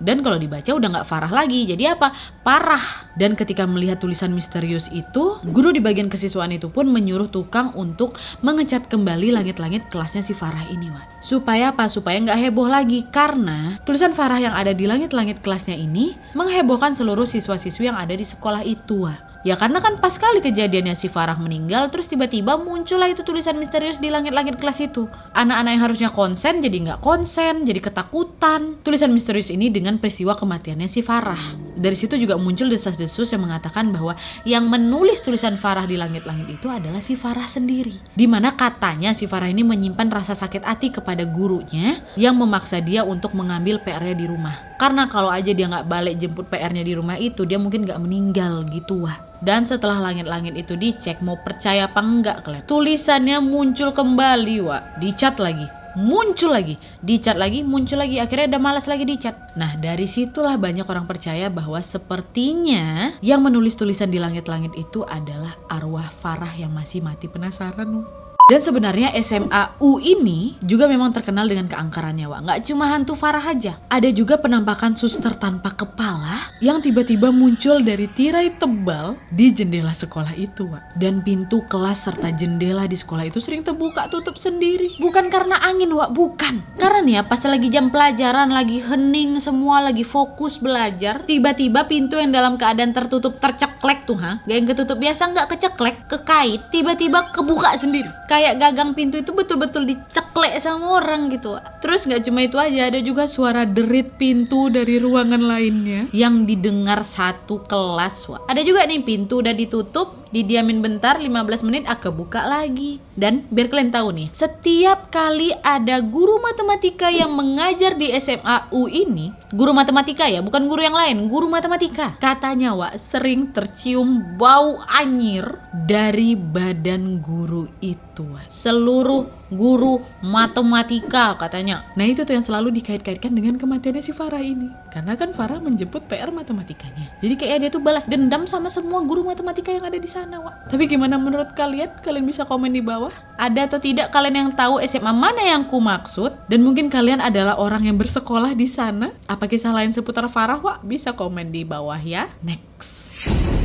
dan 0.00 0.24
kalau 0.24 0.40
dibaca 0.40 0.72
udah 0.72 0.88
nggak 0.88 1.04
farah 1.04 1.28
lagi. 1.28 1.68
Jadi 1.68 1.84
apa? 1.84 2.16
Parah. 2.40 3.12
Dan 3.12 3.36
ketika 3.36 3.68
melihat 3.68 4.00
tulisan 4.00 4.32
misterius 4.32 4.88
itu, 4.88 5.36
guru 5.52 5.68
di 5.68 5.84
bagian 5.84 6.08
kesiswaan 6.08 6.56
itu 6.56 6.72
pun 6.72 6.88
menyuruh 6.88 7.28
tukang 7.28 7.76
untuk 7.76 8.16
mengecat 8.40 8.88
kembali 8.88 9.36
langit-langit 9.36 9.92
kelasnya 9.92 10.24
si 10.24 10.32
Farah 10.32 10.64
ini, 10.72 10.88
Wan. 10.88 11.04
Supaya 11.20 11.76
apa? 11.76 11.92
Supaya 11.92 12.16
nggak 12.24 12.40
heboh 12.40 12.72
lagi 12.72 13.04
karena 13.12 13.76
tulisan 13.84 14.16
Farah 14.16 14.40
yang 14.40 14.56
ada 14.56 14.72
di 14.72 14.88
langit-langit 14.88 15.44
kelasnya 15.44 15.76
ini 15.76 16.16
menghebohkan 16.32 16.96
seluruh 16.96 17.28
siswa-siswi 17.28 17.92
yang 17.92 18.00
ada 18.00 18.16
di 18.16 18.24
sekolah 18.24 18.64
itu, 18.64 19.04
Wan. 19.04 19.27
Ya 19.48 19.56
karena 19.56 19.80
kan 19.80 19.96
pas 19.96 20.12
kali 20.20 20.44
kejadiannya 20.44 20.92
si 20.92 21.08
Farah 21.08 21.40
meninggal 21.40 21.88
terus 21.88 22.04
tiba-tiba 22.04 22.60
muncullah 22.60 23.08
itu 23.08 23.24
tulisan 23.24 23.56
misterius 23.56 23.96
di 23.96 24.12
langit-langit 24.12 24.60
kelas 24.60 24.76
itu. 24.84 25.08
Anak-anak 25.32 25.72
yang 25.72 25.82
harusnya 25.88 26.10
konsen 26.12 26.60
jadi 26.60 26.76
nggak 26.84 27.00
konsen, 27.00 27.64
jadi 27.64 27.80
ketakutan. 27.80 28.76
Tulisan 28.84 29.08
misterius 29.08 29.48
ini 29.48 29.72
dengan 29.72 29.96
peristiwa 29.96 30.36
kematiannya 30.36 30.92
si 30.92 31.00
Farah. 31.00 31.56
Dari 31.80 31.96
situ 31.96 32.20
juga 32.20 32.36
muncul 32.36 32.68
desas-desus 32.68 33.32
yang 33.32 33.48
mengatakan 33.48 33.88
bahwa 33.88 34.20
yang 34.44 34.68
menulis 34.68 35.24
tulisan 35.24 35.56
Farah 35.56 35.88
di 35.88 35.96
langit-langit 35.96 36.60
itu 36.60 36.68
adalah 36.68 37.00
si 37.00 37.16
Farah 37.16 37.48
sendiri. 37.48 37.96
Di 38.12 38.28
mana 38.28 38.52
katanya 38.52 39.16
si 39.16 39.24
Farah 39.24 39.48
ini 39.48 39.64
menyimpan 39.64 40.12
rasa 40.12 40.36
sakit 40.36 40.60
hati 40.60 40.92
kepada 40.92 41.24
gurunya 41.24 42.04
yang 42.20 42.36
memaksa 42.36 42.84
dia 42.84 43.00
untuk 43.00 43.32
mengambil 43.32 43.80
PR-nya 43.80 44.12
di 44.12 44.28
rumah. 44.28 44.76
Karena 44.76 45.08
kalau 45.08 45.32
aja 45.32 45.56
dia 45.56 45.72
nggak 45.72 45.88
balik 45.88 46.20
jemput 46.20 46.52
PR-nya 46.52 46.84
di 46.84 46.92
rumah 46.92 47.16
itu 47.16 47.48
dia 47.48 47.56
mungkin 47.56 47.88
nggak 47.88 47.96
meninggal 47.96 48.68
gitu 48.68 49.08
wah. 49.08 49.16
Dan 49.38 49.66
setelah 49.66 50.02
langit-langit 50.02 50.58
itu 50.58 50.74
dicek 50.74 51.22
mau 51.22 51.38
percaya 51.38 51.86
apa 51.86 52.02
enggak 52.02 52.42
kalian. 52.42 52.66
Tulisannya 52.66 53.38
muncul 53.38 53.94
kembali 53.94 54.56
wa. 54.62 54.78
Dicat 54.98 55.38
lagi. 55.38 55.66
Muncul 55.98 56.54
lagi, 56.54 56.78
dicat 57.02 57.34
lagi, 57.34 57.66
muncul 57.66 57.98
lagi. 57.98 58.22
Akhirnya 58.22 58.54
udah 58.54 58.62
malas 58.62 58.86
lagi 58.86 59.02
dicat. 59.02 59.34
Nah 59.58 59.74
dari 59.74 60.06
situlah 60.06 60.54
banyak 60.54 60.86
orang 60.86 61.10
percaya 61.10 61.50
bahwa 61.50 61.82
sepertinya 61.82 63.18
yang 63.18 63.42
menulis 63.42 63.74
tulisan 63.74 64.06
di 64.06 64.22
langit-langit 64.22 64.78
itu 64.78 65.02
adalah 65.02 65.58
arwah 65.66 66.06
Farah 66.22 66.54
yang 66.54 66.70
masih 66.70 67.02
mati 67.02 67.26
penasaran. 67.26 68.06
Dan 68.48 68.64
sebenarnya 68.64 69.12
SMA 69.20 69.76
U 69.76 70.00
ini 70.00 70.56
juga 70.64 70.88
memang 70.88 71.12
terkenal 71.12 71.44
dengan 71.44 71.68
keangkarannya, 71.68 72.32
Wak. 72.32 72.40
Nggak 72.48 72.60
cuma 72.64 72.88
hantu 72.88 73.12
Farah 73.12 73.44
aja. 73.44 73.76
Ada 73.92 74.08
juga 74.08 74.40
penampakan 74.40 74.96
suster 74.96 75.36
tanpa 75.36 75.76
kepala 75.76 76.48
yang 76.64 76.80
tiba-tiba 76.80 77.28
muncul 77.28 77.84
dari 77.84 78.08
tirai 78.08 78.56
tebal 78.56 79.20
di 79.28 79.52
jendela 79.52 79.92
sekolah 79.92 80.32
itu, 80.32 80.64
Wak. 80.64 80.96
Dan 80.96 81.20
pintu 81.20 81.60
kelas 81.68 82.08
serta 82.08 82.32
jendela 82.32 82.88
di 82.88 82.96
sekolah 82.96 83.28
itu 83.28 83.36
sering 83.36 83.60
terbuka 83.60 84.08
tutup 84.08 84.40
sendiri. 84.40 84.96
Bukan 84.96 85.28
karena 85.28 85.60
angin, 85.60 85.92
Wak. 85.92 86.16
Bukan. 86.16 86.80
Karena 86.80 87.04
nih 87.04 87.14
ya, 87.20 87.22
pas 87.28 87.44
lagi 87.44 87.68
jam 87.68 87.92
pelajaran, 87.92 88.48
lagi 88.48 88.80
hening, 88.80 89.44
semua 89.44 89.84
lagi 89.84 90.08
fokus 90.08 90.56
belajar, 90.56 91.20
tiba-tiba 91.28 91.84
pintu 91.84 92.16
yang 92.16 92.32
dalam 92.32 92.56
keadaan 92.56 92.96
tertutup 92.96 93.36
terceklek 93.44 94.08
tuh, 94.08 94.16
ha? 94.16 94.40
Gak 94.48 94.56
yang 94.56 94.64
ketutup 94.72 94.96
biasa 94.96 95.36
nggak 95.36 95.48
keceklek, 95.52 95.96
kekait, 96.08 96.64
tiba-tiba 96.72 97.28
kebuka 97.28 97.76
sendiri 97.76 98.08
kayak 98.38 98.54
gagang 98.62 98.94
pintu 98.94 99.18
itu 99.18 99.34
betul-betul 99.34 99.82
diceklek 99.82 100.62
sama 100.62 101.02
orang 101.02 101.26
gitu. 101.34 101.58
Terus 101.82 102.06
nggak 102.06 102.22
cuma 102.30 102.46
itu 102.46 102.54
aja 102.54 102.86
ada 102.86 103.02
juga 103.02 103.26
suara 103.26 103.66
derit 103.66 104.14
pintu 104.14 104.70
dari 104.70 105.02
ruangan 105.02 105.42
lainnya 105.42 106.06
yang 106.14 106.46
didengar 106.46 107.02
satu 107.02 107.66
kelas 107.66 108.30
ada 108.46 108.62
juga 108.62 108.86
nih 108.86 109.02
pintu 109.02 109.42
udah 109.42 109.50
ditutup 109.50 110.27
didiamin 110.34 110.82
bentar 110.82 111.20
15 111.20 111.66
menit 111.66 111.84
aku 111.86 112.10
buka 112.10 112.44
lagi. 112.44 112.98
Dan 113.18 113.46
biar 113.50 113.70
kalian 113.70 113.90
tahu 113.90 114.08
nih 114.14 114.28
setiap 114.30 115.10
kali 115.10 115.50
ada 115.62 115.98
guru 116.02 116.38
matematika 116.38 117.10
yang 117.10 117.34
mengajar 117.34 117.98
di 117.98 118.14
SMA 118.18 118.70
U 118.70 118.86
ini 118.86 119.34
guru 119.54 119.74
matematika 119.74 120.30
ya 120.30 120.38
bukan 120.38 120.70
guru 120.70 120.86
yang 120.86 120.96
lain 120.96 121.26
guru 121.26 121.50
matematika. 121.50 122.14
Katanya 122.22 122.74
Wak 122.74 123.00
sering 123.00 123.50
tercium 123.50 124.38
bau 124.38 124.78
anyir 124.86 125.58
dari 125.86 126.38
badan 126.38 127.20
guru 127.22 127.66
itu 127.82 128.26
seluruh 128.48 129.37
guru 129.48 130.04
matematika 130.20 131.36
katanya. 131.40 131.84
Nah 131.96 132.04
itu 132.04 132.24
tuh 132.24 132.36
yang 132.36 132.44
selalu 132.44 132.72
dikait-kaitkan 132.80 133.32
dengan 133.32 133.56
kematiannya 133.56 134.02
si 134.04 134.12
Farah 134.12 134.42
ini. 134.42 134.68
Karena 134.92 135.16
kan 135.16 135.32
Farah 135.32 135.60
menjemput 135.60 136.04
PR 136.08 136.32
matematikanya. 136.32 137.12
Jadi 137.20 137.34
kayak 137.36 137.56
dia 137.64 137.70
tuh 137.72 137.82
balas 137.82 138.04
dendam 138.04 138.44
sama 138.44 138.68
semua 138.68 139.00
guru 139.04 139.24
matematika 139.24 139.72
yang 139.72 139.84
ada 139.84 139.96
di 139.96 140.08
sana, 140.08 140.40
Wak. 140.40 140.72
Tapi 140.72 140.84
gimana 140.88 141.16
menurut 141.16 141.52
kalian? 141.56 142.00
Kalian 142.04 142.24
bisa 142.24 142.44
komen 142.44 142.72
di 142.72 142.80
bawah. 142.84 143.12
Ada 143.38 143.70
atau 143.70 143.78
tidak 143.80 144.10
kalian 144.10 144.48
yang 144.48 144.50
tahu 144.56 144.80
SMA 144.84 145.12
mana 145.12 145.42
yang 145.44 145.68
ku 145.68 145.80
maksud? 145.80 146.48
Dan 146.50 146.64
mungkin 146.64 146.92
kalian 146.92 147.20
adalah 147.22 147.56
orang 147.56 147.86
yang 147.88 147.96
bersekolah 147.96 148.52
di 148.54 148.68
sana? 148.68 149.14
Apa 149.30 149.48
kisah 149.48 149.72
lain 149.72 149.94
seputar 149.94 150.26
Farah, 150.28 150.60
Wak? 150.60 150.84
Bisa 150.84 151.14
komen 151.14 151.50
di 151.50 151.62
bawah 151.64 151.98
ya. 152.00 152.30
Next. 152.44 153.57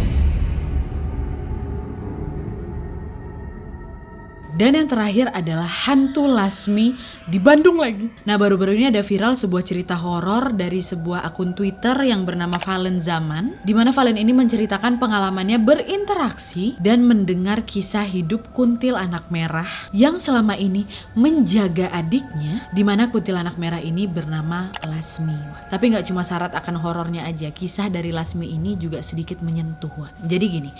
Dan 4.53 4.77
yang 4.77 4.85
terakhir 4.85 5.33
adalah 5.33 5.65
hantu 5.65 6.29
Lasmi 6.29 6.93
di 7.25 7.41
Bandung 7.41 7.81
lagi. 7.81 8.13
Nah 8.21 8.37
baru-baru 8.37 8.77
ini 8.77 8.93
ada 8.93 9.01
viral 9.01 9.33
sebuah 9.33 9.65
cerita 9.65 9.97
horor 9.97 10.53
dari 10.53 10.77
sebuah 10.77 11.25
akun 11.25 11.57
Twitter 11.57 11.97
yang 12.05 12.21
bernama 12.21 12.61
Valen 12.61 13.01
Zaman. 13.01 13.65
Di 13.65 13.73
mana 13.73 13.89
Valen 13.89 14.13
ini 14.13 14.29
menceritakan 14.29 15.01
pengalamannya 15.01 15.57
berinteraksi 15.57 16.77
dan 16.77 17.01
mendengar 17.01 17.65
kisah 17.65 18.05
hidup 18.05 18.53
kuntil 18.53 18.93
anak 18.93 19.25
merah 19.33 19.89
yang 19.89 20.21
selama 20.21 20.53
ini 20.53 20.85
menjaga 21.17 21.89
adiknya. 21.89 22.69
Di 22.77 22.85
mana 22.85 23.09
kuntil 23.09 23.41
anak 23.41 23.57
merah 23.57 23.81
ini 23.81 24.05
bernama 24.05 24.69
Lasmi. 24.85 25.65
Tapi 25.73 25.97
nggak 25.97 26.13
cuma 26.13 26.21
syarat 26.21 26.53
akan 26.53 26.77
horornya 26.77 27.25
aja, 27.25 27.49
kisah 27.49 27.89
dari 27.89 28.13
Lasmi 28.13 28.53
ini 28.53 28.77
juga 28.77 29.01
sedikit 29.01 29.41
menyentuh. 29.41 29.89
Jadi 30.29 30.45
gini, 30.45 30.71